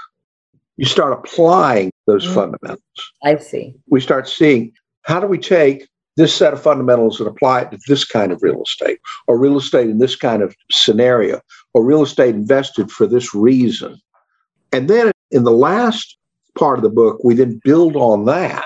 [0.75, 2.33] you start applying those Mhm.
[2.33, 2.81] fundamentals.
[3.23, 3.75] I see.
[3.89, 7.79] We start seeing how do we take this set of fundamentals and apply it to
[7.87, 11.39] this kind of real estate, or real estate in this kind of scenario,
[11.73, 13.99] or real estate invested for this reason.
[14.71, 16.17] And then in the last
[16.57, 18.65] part of the book, we then build on that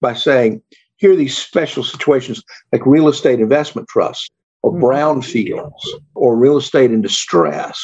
[0.00, 0.62] by saying,
[0.96, 4.28] here are these special situations like real estate investment trusts,
[4.62, 4.80] or Mhm.
[4.80, 7.80] brownfields, or real estate in distress,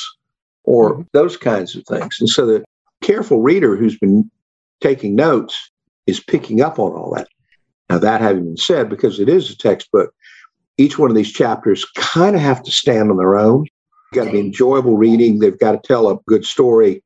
[0.65, 1.07] or Mhm.
[1.13, 2.17] those kinds of things.
[2.21, 2.65] And so the
[3.03, 4.31] careful reader who's been
[4.81, 5.71] taking notes
[6.07, 7.29] is picking up on all that.
[7.89, 10.13] Now, that having been said, because it is a textbook,
[10.77, 13.65] each one of these chapters kind of have to stand on their own.
[14.13, 15.39] You've got to be enjoyable reading.
[15.39, 17.03] They've got to tell a good story.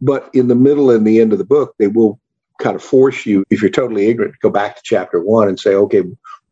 [0.00, 2.18] But in the middle and the end of the book, they will
[2.60, 5.58] kind of force you, if you're totally ignorant, to go back to chapter one and
[5.58, 6.02] say, okay,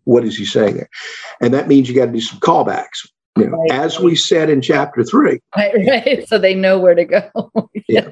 [0.05, 0.89] what is he saying there?
[1.41, 3.09] And that means you got to do some callbacks.
[3.37, 3.71] You know, Right.
[3.73, 5.41] as we said in chapter three.
[5.57, 6.29] Right, right.
[6.29, 7.53] So they know where to go.
[7.89, 8.11] Yeah.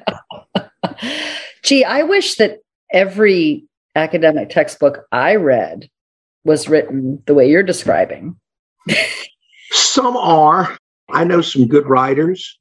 [1.61, 3.66] Gee, I wish that every
[3.97, 5.89] academic textbook I read
[6.43, 8.35] was written the way you're describing.
[9.71, 10.77] Some are.
[11.09, 12.57] I know some good writers.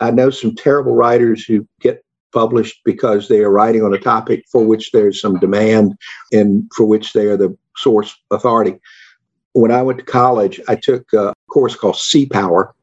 [0.00, 4.44] I know some terrible writers who get published because they are writing on a topic
[4.50, 5.96] for which there's some demand
[6.32, 8.76] and for which they are the source authority.
[9.52, 12.74] When I went to college, I took a course called Sea Power,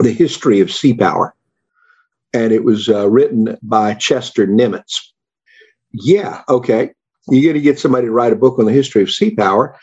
[0.00, 1.34] the history of sea power,
[2.32, 4.94] and it was uh, written by Chester Nimitz.
[5.92, 6.92] Yeah, okay.
[7.30, 9.78] You got to get somebody to write a book on the history of sea power.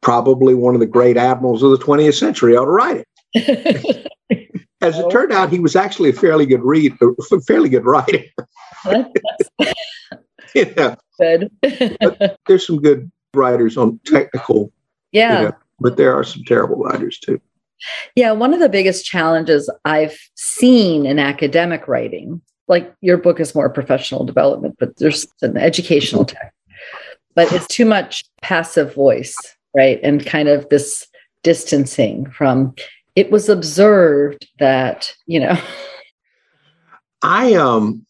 [0.00, 3.04] Probably one of the great admirals of the 20th century ought to write
[3.34, 4.08] it.
[4.80, 8.24] As it turned out, he was actually a fairly good read, a fairly good writer.
[10.54, 10.96] yeah.
[11.20, 11.52] Good.
[12.46, 14.72] there's some good writers on technical.
[15.12, 15.38] Yeah.
[15.38, 17.40] You know, but there are some terrible writers too.
[18.14, 23.54] Yeah, one of the biggest challenges I've seen in academic writing, like your book is
[23.54, 26.36] more professional development, but there's an educational mm-hmm.
[26.36, 26.51] text,
[27.34, 29.36] but it's too much passive voice,
[29.74, 30.00] right?
[30.02, 31.06] And kind of this
[31.42, 32.74] distancing from
[33.14, 35.58] it was observed that, you know.
[37.22, 38.04] I um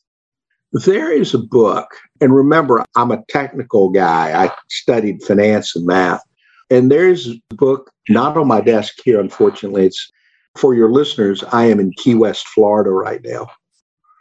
[0.73, 1.89] there is a book,
[2.21, 4.45] and remember, I'm a technical guy.
[4.45, 6.23] I studied finance and math.
[6.71, 9.85] And there's a book not on my desk here, unfortunately.
[9.85, 10.11] It's
[10.57, 11.45] for your listeners.
[11.53, 13.49] I am in Key West, Florida right now.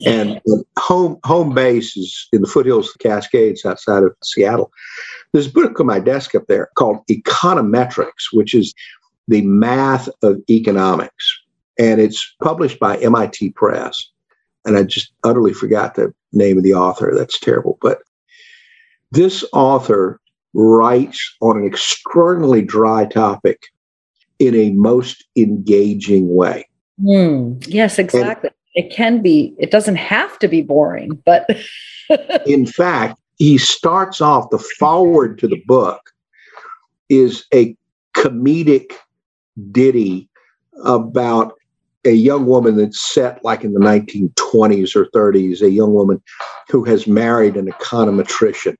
[0.05, 0.41] And
[0.77, 4.71] home home base is in the foothills of the Cascades outside of Seattle.
[5.31, 8.73] There's a book on my desk up there called Econometrics, which is
[9.27, 11.39] the math of economics.
[11.79, 14.09] And it's published by MIT Press.
[14.65, 17.13] And I just utterly forgot the name of the author.
[17.15, 17.77] That's terrible.
[17.81, 17.99] But
[19.11, 20.19] this author
[20.53, 23.63] writes on an extraordinarily dry topic
[24.39, 26.67] in a most engaging way.
[26.99, 28.49] Mm, yes, exactly.
[28.49, 31.49] And it can be, it doesn't have to be boring, but.
[32.45, 36.11] in fact, he starts off the foreword to the book
[37.09, 37.75] is a
[38.15, 38.93] comedic
[39.71, 40.29] ditty
[40.85, 41.53] about
[42.05, 46.21] a young woman that's set like in the 1920s or 30s, a young woman
[46.69, 48.75] who has married an econometrician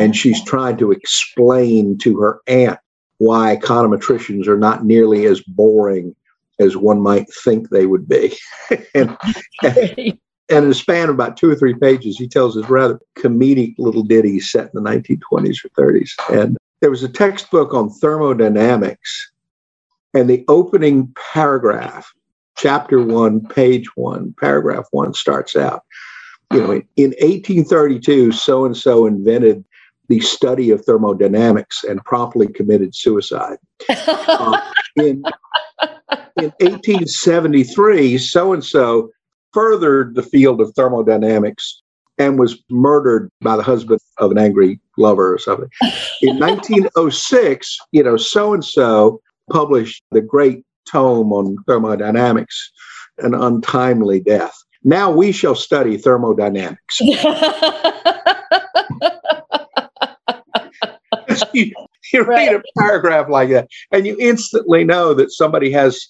[0.00, 2.78] and she's trying to explain to her aunt
[3.18, 6.14] why econometricians are not nearly as boring
[6.60, 8.36] as one might think they would be.
[8.94, 9.16] and,
[9.62, 10.18] and,
[10.50, 14.02] in a span of about two or three pages, he tells this rather comedic little
[14.02, 16.10] ditty set in the 1920s or 30s.
[16.32, 19.32] And there was a textbook on thermodynamics,
[20.12, 22.12] and the opening paragraph,
[22.56, 25.82] chapter one, page one, paragraph one starts out.
[26.52, 29.64] You know, in 1832, so and so invented
[30.10, 33.58] the study of thermodynamics and promptly committed suicide.
[33.88, 34.60] uh,
[34.96, 35.22] in,
[36.36, 39.08] in 1873, so and so
[39.52, 41.80] furthered the field of thermodynamics
[42.18, 45.70] and was murdered by the husband of an angry lover or something.
[46.22, 52.72] In 1906, you know, so and so published the great tome on thermodynamics,
[53.18, 54.54] An Untimely Death.
[54.82, 57.00] Now we shall study thermodynamics.
[61.52, 61.72] you,
[62.12, 66.08] you read a paragraph like that, and you instantly know that somebody has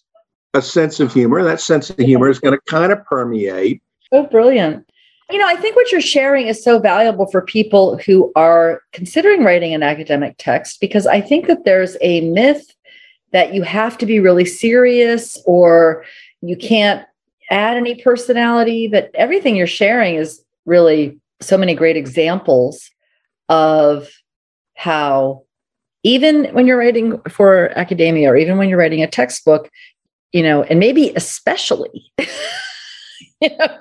[0.54, 1.38] a sense of humor.
[1.38, 3.82] And that sense of humor is going to kind of permeate.
[4.12, 4.86] Oh, brilliant.
[5.30, 9.44] You know, I think what you're sharing is so valuable for people who are considering
[9.44, 12.74] writing an academic text because I think that there's a myth
[13.30, 16.04] that you have to be really serious or
[16.40, 17.06] you can't
[17.50, 22.90] add any personality, but everything you're sharing is really so many great examples
[23.48, 24.08] of
[24.80, 25.42] how
[26.04, 29.68] even when you're writing for academia or even when you're writing a textbook,
[30.32, 33.78] you know, and maybe especially, you know,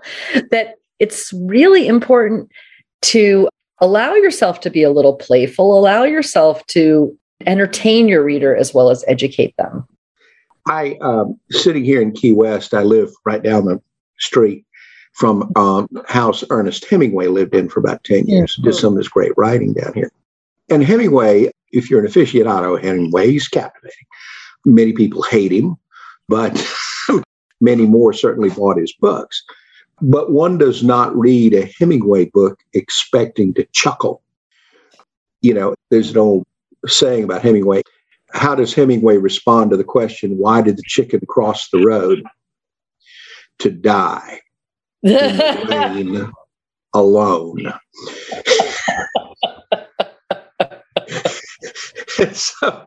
[0.51, 2.51] that it's really important
[3.01, 3.47] to
[3.79, 8.89] allow yourself to be a little playful, allow yourself to entertain your reader as well
[8.89, 9.87] as educate them.
[10.67, 13.81] I, um, sitting here in Key West, I live right down the
[14.17, 14.65] street
[15.13, 18.63] from um, house Ernest Hemingway lived in for about 10 years, mm-hmm.
[18.63, 20.11] did some of his great writing down here.
[20.69, 24.05] And Hemingway, if you're an aficionado Hemingway, he's captivating.
[24.65, 25.75] Many people hate him,
[26.27, 26.53] but
[27.61, 29.43] many more certainly bought his books.
[30.01, 34.21] But one does not read a Hemingway book expecting to chuckle.
[35.41, 36.45] You know, there's an old
[36.87, 37.81] saying about Hemingway.
[38.31, 42.23] How does Hemingway respond to the question, why did the chicken cross the road?
[43.59, 44.39] To die
[46.93, 47.73] alone.
[52.33, 52.85] so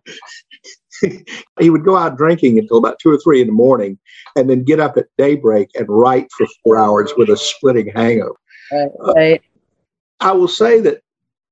[1.60, 3.98] he would go out drinking until about two or three in the morning
[4.36, 8.36] and then get up at daybreak and write for four hours with a splitting hangover.
[8.70, 9.40] Right.
[9.40, 11.02] Uh, I will say that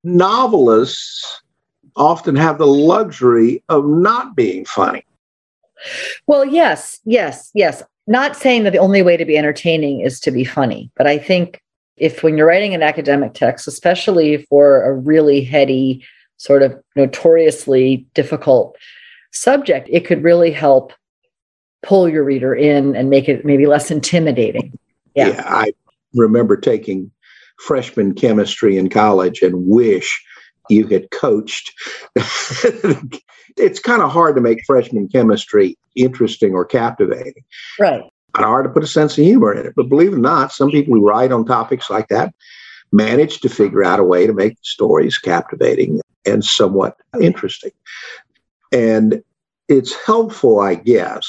[0.05, 1.43] novelists
[1.97, 5.05] often have the luxury of not being funny.
[6.27, 7.83] Well, yes, yes, yes.
[8.07, 11.19] Not saying that the only way to be entertaining is to be funny, but I
[11.19, 11.61] think
[11.97, 16.05] if when you're writing an academic text, especially for a really heady,
[16.41, 18.75] sort of notoriously difficult
[19.31, 20.95] subject, it could really help
[21.83, 24.73] pull your reader in and make it maybe less intimidating.
[25.15, 25.29] Yeah.
[25.29, 25.75] yeah I
[26.15, 27.11] remember taking
[27.59, 30.25] freshman chemistry in college and wish
[30.71, 31.73] you had coached.
[32.17, 37.45] it's kind of hard to make freshman chemistry interesting or captivating.
[37.79, 38.01] Right.
[38.01, 39.75] It's hard to put a sense of humor in it.
[39.77, 42.33] But believe it or not, some people who write on topics like that
[42.93, 47.73] manage to figure out a way to make the stories captivating and somewhat interesting.
[48.73, 49.23] And
[49.69, 51.29] it's helpful, I guess,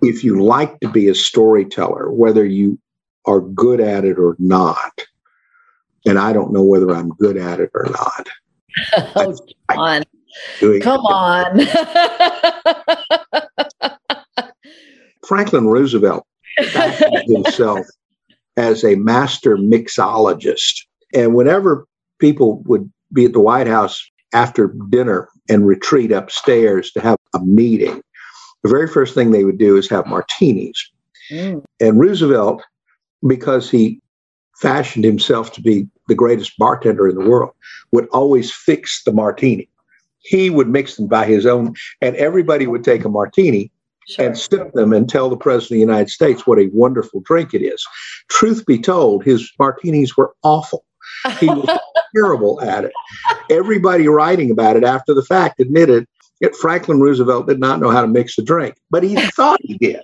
[0.00, 2.78] if you like to be a storyteller, whether you
[3.26, 5.00] are good at it or not.
[6.04, 8.28] And I don't know whether I'm good at it or not.
[9.14, 9.36] Oh,
[9.68, 10.02] I,
[10.80, 11.60] Come on.
[15.26, 16.26] Franklin Roosevelt
[17.26, 17.86] himself
[18.56, 20.86] as a master mixologist.
[21.14, 21.86] And whenever
[22.18, 27.40] people would be at the White House after dinner and retreat upstairs to have a
[27.40, 28.02] meeting,
[28.62, 30.90] the very first thing they would do is have martinis.
[31.30, 31.64] Mm.
[31.80, 32.62] And Roosevelt,
[33.26, 34.00] because he
[34.56, 37.52] fashioned himself to be the greatest bartender in the world,
[37.90, 39.68] would always fix the martini.
[40.20, 43.72] He would mix them by his own, and everybody would take a martini
[44.08, 44.26] sure.
[44.26, 47.54] and sip them and tell the president of the United States what a wonderful drink
[47.54, 47.84] it is.
[48.28, 50.84] Truth be told, his martinis were awful.
[51.40, 51.68] He was
[52.14, 52.92] terrible at it.
[53.50, 56.06] Everybody writing about it after the fact admitted
[56.40, 59.78] that Franklin Roosevelt did not know how to mix a drink, but he thought he
[59.78, 60.00] did.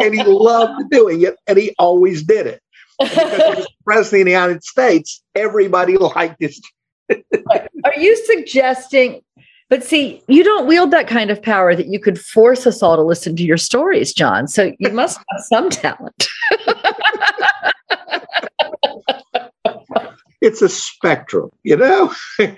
[0.00, 2.62] and he loved doing it, and he always did it.
[2.98, 6.60] because he was president of the United States, everybody liked his.
[7.10, 9.22] Are you suggesting?
[9.68, 12.96] But see, you don't wield that kind of power that you could force us all
[12.96, 14.46] to listen to your stories, John.
[14.46, 16.28] So you must have some talent.
[20.46, 22.14] it's a spectrum, you know?
[22.36, 22.56] from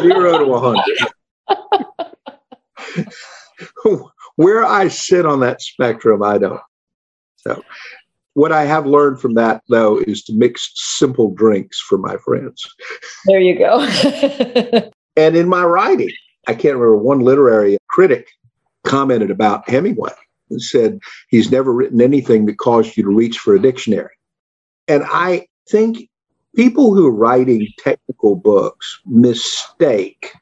[0.00, 0.98] zero to a hundred.
[4.36, 6.60] Where I sit on that spectrum, I don't.
[7.36, 7.62] So
[8.34, 12.64] what I have learned from that, though, is to mix simple drinks for my friends.
[13.26, 13.80] There you go.
[15.16, 16.12] and in my writing,
[16.46, 18.28] I can't remember one literary critic
[18.84, 20.12] commented about Hemingway
[20.50, 24.14] and said he's never written anything that caused you to reach for a dictionary.
[24.86, 26.08] And I think
[26.56, 30.32] people who are writing technical books mistake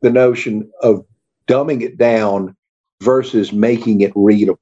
[0.00, 1.04] the notion of
[1.46, 2.56] dumbing it down
[3.00, 4.60] versus making it readable.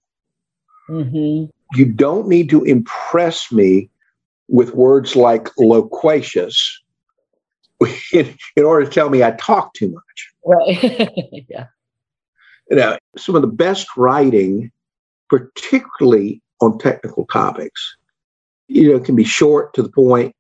[0.88, 3.88] Mm-hmm you don't need to impress me
[4.48, 6.82] with words like loquacious
[8.12, 10.32] in, in order to tell me I talk too much.
[10.44, 11.44] Right.
[11.48, 11.66] yeah.
[12.70, 14.70] You know, some of the best writing,
[15.28, 17.96] particularly on technical topics,
[18.68, 20.34] you know, can be short to the point,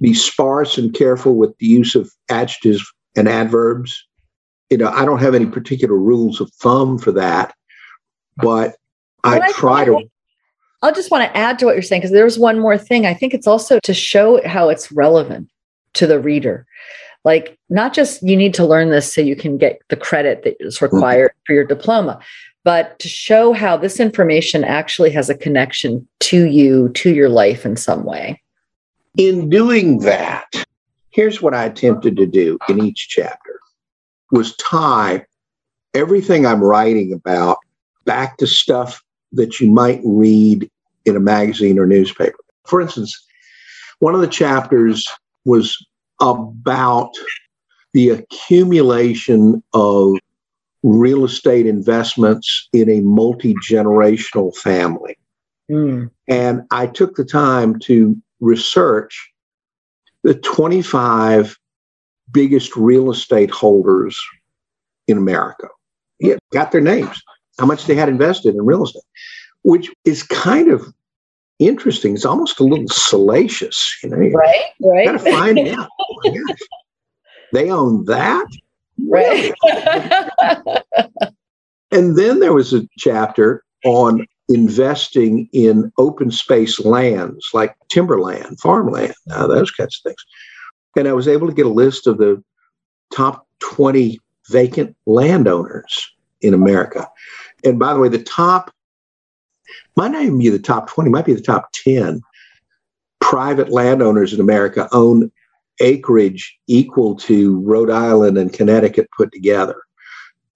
[0.00, 2.84] be sparse and careful with the use of adjectives
[3.16, 4.06] and adverbs.
[4.70, 7.54] You know, I don't have any particular rules of thumb for that,
[8.36, 8.76] but
[9.24, 10.08] I, I try to
[10.82, 13.04] I'll just want to add to what you're saying because there's one more thing.
[13.04, 15.48] I think it's also to show how it's relevant
[15.94, 16.66] to the reader.
[17.24, 20.56] Like, not just you need to learn this so you can get the credit that
[20.60, 20.96] is mm-hmm.
[20.96, 21.42] required mm-hmm.
[21.46, 22.18] for your diploma,
[22.64, 27.66] but to show how this information actually has a connection to you, to your life
[27.66, 28.40] in some way.
[29.16, 30.46] In doing that,
[31.10, 33.58] here's what I attempted to do in each chapter
[34.30, 35.24] was tie
[35.94, 37.58] everything I'm writing about
[38.04, 39.02] back to stuff
[39.32, 40.70] that you might read
[41.04, 42.38] in a magazine or newspaper.
[42.66, 43.20] For instance,
[43.98, 45.06] one of the chapters
[45.44, 45.76] was
[46.20, 47.10] about
[47.92, 50.16] the accumulation of
[50.82, 55.18] real estate investments in a multi generational family.
[55.70, 56.10] Mm.
[56.28, 59.30] And I took the time to research
[60.22, 61.56] the 25
[62.32, 64.18] biggest real estate holders
[65.08, 65.68] in America.
[66.18, 67.22] Yeah, got their names
[67.60, 69.02] how much they had invested in real estate,
[69.62, 70.82] which is kind of
[71.58, 72.14] interesting.
[72.14, 74.16] It's almost a little salacious, you know.
[74.16, 75.04] Right, right.
[75.04, 75.88] Got to find out.
[76.00, 76.54] Oh
[77.52, 78.46] they own that,
[79.08, 79.52] right?
[81.90, 89.14] and then there was a chapter on investing in open space lands like timberland, farmland,
[89.30, 90.24] uh, those kinds of things.
[90.96, 92.42] And I was able to get a list of the
[93.14, 97.08] top 20 vacant landowners in America.
[97.64, 98.72] And by the way, the top
[99.96, 102.20] might not even be the top 20, might be the top 10
[103.20, 105.30] private landowners in America own
[105.80, 109.76] acreage equal to Rhode Island and Connecticut put together.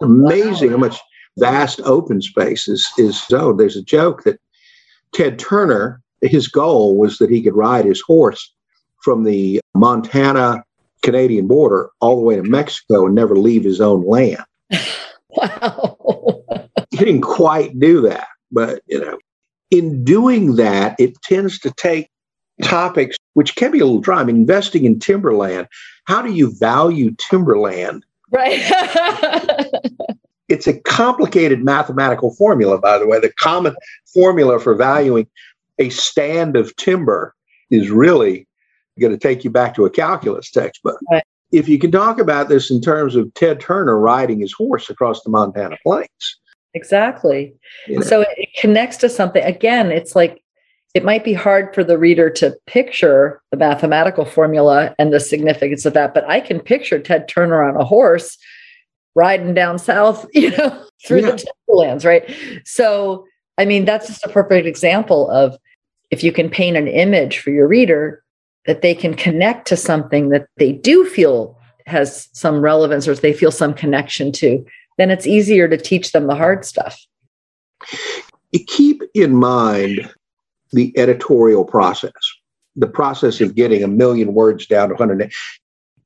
[0.01, 0.77] Amazing wow.
[0.77, 0.99] how much
[1.39, 3.59] vast open spaces is, zoned.
[3.59, 4.41] There's a joke that
[5.13, 8.53] Ted Turner his goal was that he could ride his horse
[9.03, 10.65] from the Montana
[11.03, 14.45] Canadian border all the way to Mexico and never leave his own land.
[15.29, 15.99] wow.
[16.91, 19.19] he didn't quite do that, but you know,
[19.71, 22.09] in doing that, it tends to take
[22.63, 24.21] topics which can be a little dry.
[24.21, 25.67] I mean, investing in timberland.
[26.05, 28.05] How do you value timberland?
[28.31, 28.61] Right.
[30.49, 33.19] it's a complicated mathematical formula, by the way.
[33.21, 33.75] The common
[34.13, 35.27] formula for valuing
[35.79, 37.35] a stand of timber
[37.71, 38.47] is really
[39.01, 40.99] going to take you back to a calculus textbook.
[41.11, 41.25] Right.
[41.53, 45.23] If you can talk about this in terms of Ted Turner riding his horse across
[45.23, 46.39] the Montana plains.
[46.75, 47.55] Exactly.
[47.87, 48.03] You know?
[48.03, 49.43] So it connects to something.
[49.43, 50.43] Again, it's like
[50.95, 55.85] it might be hard for the reader to picture the mathematical formula and the significance
[55.85, 58.39] of that, but I can picture Ted Turner on a horse
[59.15, 61.31] riding down south, you know, through yeah.
[61.33, 62.29] the timberlands, right?
[62.65, 63.27] So,
[63.59, 65.57] I mean, that's just a perfect example of
[66.11, 68.23] if you can paint an image for your reader
[68.67, 73.33] that they can connect to something that they do feel has some relevance or they
[73.33, 74.65] feel some connection to,
[74.97, 76.99] then it's easier to teach them the hard stuff.
[78.67, 80.11] Keep in mind
[80.73, 82.13] the editorial process,
[82.77, 85.31] the process of getting a million words down to 100.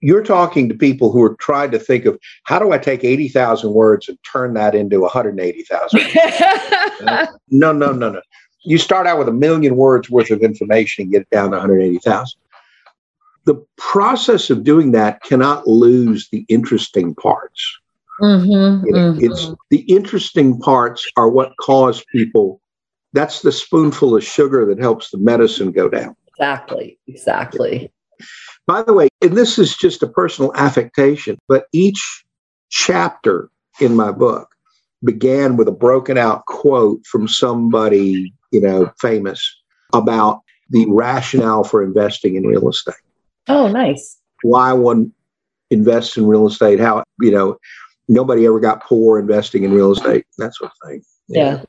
[0.00, 3.72] You're talking to people who are trying to think of how do I take 80,000
[3.72, 6.00] words and turn that into 180,000?
[7.50, 8.22] no, no, no, no.
[8.64, 11.56] You start out with a million words worth of information and get it down to
[11.56, 12.38] 180,000.
[13.44, 17.78] The process of doing that cannot lose the interesting parts.
[18.20, 19.24] Mm-hmm, it, mm-hmm.
[19.24, 22.60] It's the interesting parts are what cause people
[23.12, 26.14] that's the spoonful of sugar that helps the medicine go down.
[26.28, 26.98] Exactly.
[27.06, 27.90] Exactly.
[28.68, 32.24] By the way, and this is just a personal affectation, but each
[32.70, 33.50] chapter
[33.80, 34.50] in my book
[35.02, 39.42] began with a broken out quote from somebody, you know, famous
[39.92, 42.94] about the rationale for investing in real estate.
[43.48, 44.20] Oh, nice.
[44.42, 45.12] Why one
[45.70, 47.56] invests in real estate, how, you know,
[48.06, 51.02] nobody ever got poor investing in real estate, that sort of thing.
[51.26, 51.62] Yeah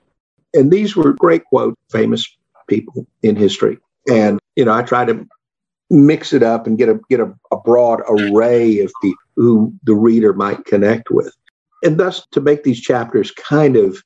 [0.54, 2.28] and these were great quote famous
[2.68, 3.78] people in history
[4.10, 5.28] and you know i try to
[5.90, 9.96] mix it up and get a get a, a broad array of people who the
[9.96, 11.34] reader might connect with.
[11.84, 14.02] And thus to make these chapters kind of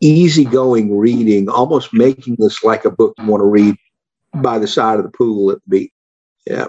[0.00, 3.74] easygoing reading almost making this like a book you want to read
[4.34, 5.92] by the side of the pool at the beach.
[6.46, 6.66] Yeah.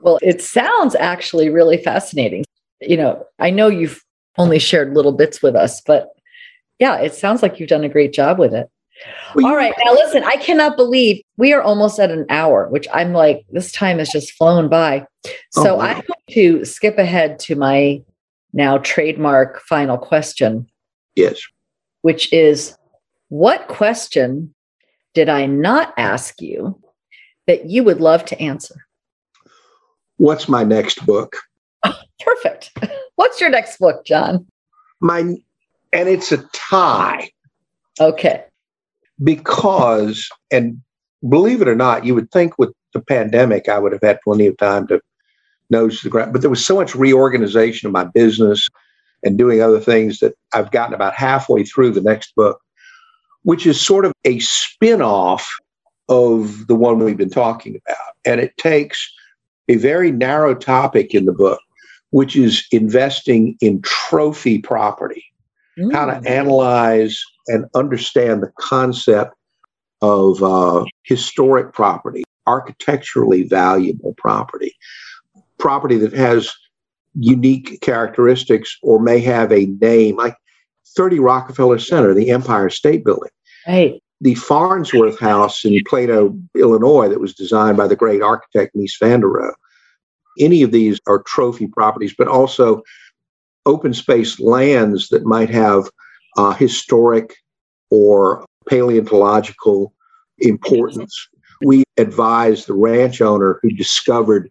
[0.00, 2.44] Well it sounds actually really fascinating.
[2.80, 4.04] You know i know you've
[4.36, 6.10] only shared little bits with us but
[6.78, 8.70] yeah, it sounds like you've done a great job with it.
[9.34, 9.74] Well, All right.
[9.84, 13.72] Now, listen, I cannot believe we are almost at an hour, which I'm like, this
[13.72, 15.06] time has just flown by.
[15.26, 15.80] Oh, so oh.
[15.80, 18.02] I'm going to skip ahead to my
[18.52, 20.66] now trademark final question.
[21.14, 21.40] Yes.
[22.02, 22.76] Which is
[23.28, 24.54] what question
[25.14, 26.80] did I not ask you
[27.46, 28.86] that you would love to answer?
[30.16, 31.36] What's my next book?
[31.84, 32.76] Oh, perfect.
[33.16, 34.46] What's your next book, John?
[35.00, 35.20] My
[35.92, 37.30] and it's a tie.
[38.00, 38.44] Okay.
[39.22, 40.80] Because, and
[41.28, 44.46] believe it or not, you would think with the pandemic, I would have had plenty
[44.46, 45.00] of time to
[45.70, 48.68] nose the ground, but there was so much reorganization of my business
[49.22, 52.60] and doing other things that I've gotten about halfway through the next book,
[53.42, 55.50] which is sort of a spin off
[56.08, 58.14] of the one we've been talking about.
[58.24, 59.12] And it takes
[59.68, 61.60] a very narrow topic in the book,
[62.10, 65.24] which is investing in trophy property
[65.78, 65.92] mm.
[65.92, 66.26] how to mm.
[66.26, 69.34] analyze and understand the concept
[70.00, 74.74] of uh, historic property, architecturally valuable property,
[75.58, 76.54] property that has
[77.14, 80.36] unique characteristics or may have a name, like
[80.96, 83.30] 30 Rockefeller Center, the Empire State Building.
[83.66, 84.00] Right.
[84.20, 89.20] The Farnsworth House in Plano, Illinois, that was designed by the great architect Mies van
[89.20, 89.52] der Rohe.
[90.40, 92.82] Any of these are trophy properties, but also
[93.66, 95.90] open space lands that might have
[96.38, 97.34] uh, historic
[97.90, 99.92] or paleontological
[100.38, 101.28] importance.
[101.62, 104.48] We advised the ranch owner who discovered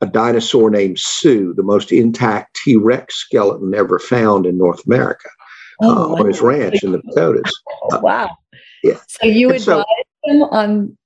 [0.00, 5.28] a dinosaur named Sue, the most intact T Rex skeleton ever found in North America,
[5.82, 7.52] oh, uh, on his ranch in the Dakotas.
[7.92, 8.36] Uh, wow.
[8.82, 8.98] Yeah.
[9.06, 9.84] So you advised so,
[10.24, 10.96] him on.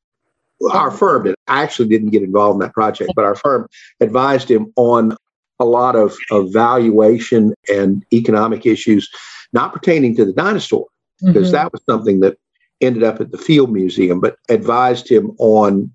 [0.72, 1.34] Our firm did.
[1.49, 3.66] I actually didn't get involved in that project, but our firm
[4.01, 5.16] advised him on
[5.59, 9.09] a lot of, of valuation and economic issues
[9.53, 10.86] not pertaining to the dinosaur,
[11.24, 11.53] because mm-hmm.
[11.53, 12.38] that was something that
[12.80, 15.92] ended up at the Field Museum, but advised him on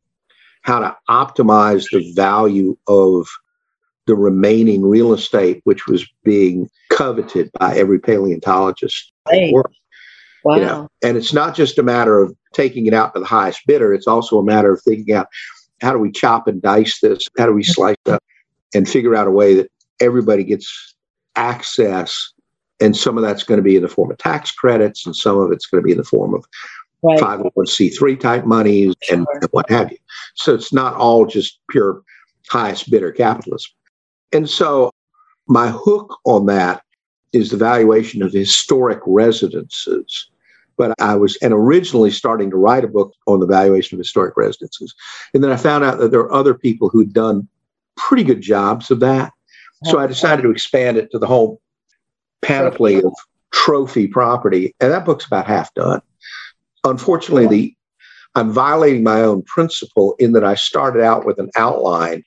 [0.62, 3.28] how to optimize the value of
[4.08, 9.12] the remaining real estate, which was being coveted by every paleontologist.
[9.28, 9.54] Right.
[10.44, 10.56] Wow.
[10.56, 10.90] You know?
[11.04, 14.08] And it's not just a matter of taking it out to the highest bidder, it's
[14.08, 15.28] also a matter of thinking out
[15.82, 17.20] how do we chop and dice this?
[17.38, 18.24] How do we slice up
[18.74, 20.96] and figure out a way that everybody gets
[21.36, 22.32] access?
[22.82, 25.38] And some of that's going to be in the form of tax credits, and some
[25.38, 26.46] of it's going to be in the form of
[27.04, 27.20] right.
[27.20, 29.18] 501c3 type monies sure.
[29.18, 29.98] and, and what have you.
[30.36, 32.02] So it's not all just pure
[32.50, 33.72] highest bidder capitalism.
[34.32, 34.92] And so
[35.48, 36.84] my hook on that
[37.34, 40.30] is the valuation of historic residences.
[40.78, 44.36] But I was and originally starting to write a book on the valuation of historic
[44.36, 44.94] residences.
[45.34, 47.48] And then I found out that there are other people who'd done
[47.96, 49.32] pretty good jobs of that.
[49.86, 51.62] So I decided to expand it to the whole
[52.42, 53.14] panoply of
[53.52, 54.74] trophy property.
[54.80, 56.02] And that book's about half done.
[56.84, 57.76] Unfortunately, the
[58.36, 62.22] I'm violating my own principle in that I started out with an outline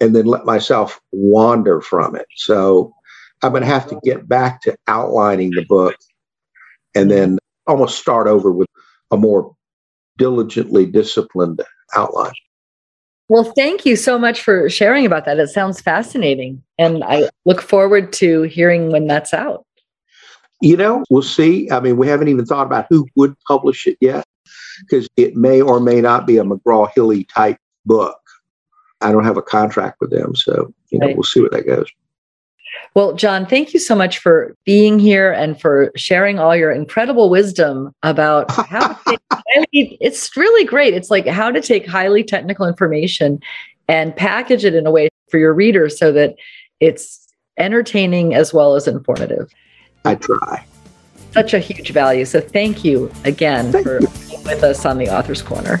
[0.00, 2.26] and then let myself wander from it.
[2.36, 2.94] So
[3.42, 5.96] I'm going to have to get back to outlining the book
[6.94, 8.68] and then almost start over with
[9.10, 9.54] a more
[10.18, 11.62] diligently disciplined
[11.94, 12.32] outline.
[13.30, 15.38] Well, thank you so much for sharing about that.
[15.38, 16.64] It sounds fascinating.
[16.80, 19.64] And I look forward to hearing when that's out.
[20.60, 21.70] You know, we'll see.
[21.70, 24.24] I mean, we haven't even thought about who would publish it yet
[24.80, 27.56] because it may or may not be a McGraw Hill type
[27.86, 28.18] book.
[29.00, 30.34] I don't have a contract with them.
[30.34, 31.16] So, you know, right.
[31.16, 31.86] we'll see where that goes.
[32.94, 37.30] Well, John, thank you so much for being here and for sharing all your incredible
[37.30, 40.94] wisdom about how to take highly, it's really great.
[40.94, 43.40] It's like how to take highly technical information
[43.88, 46.34] and package it in a way for your readers so that
[46.80, 49.52] it's entertaining as well as informative.
[50.04, 50.64] I try.
[51.32, 52.24] Such a huge value.
[52.24, 54.08] So thank you again thank for you.
[54.28, 55.80] being with us on the Author's Corner.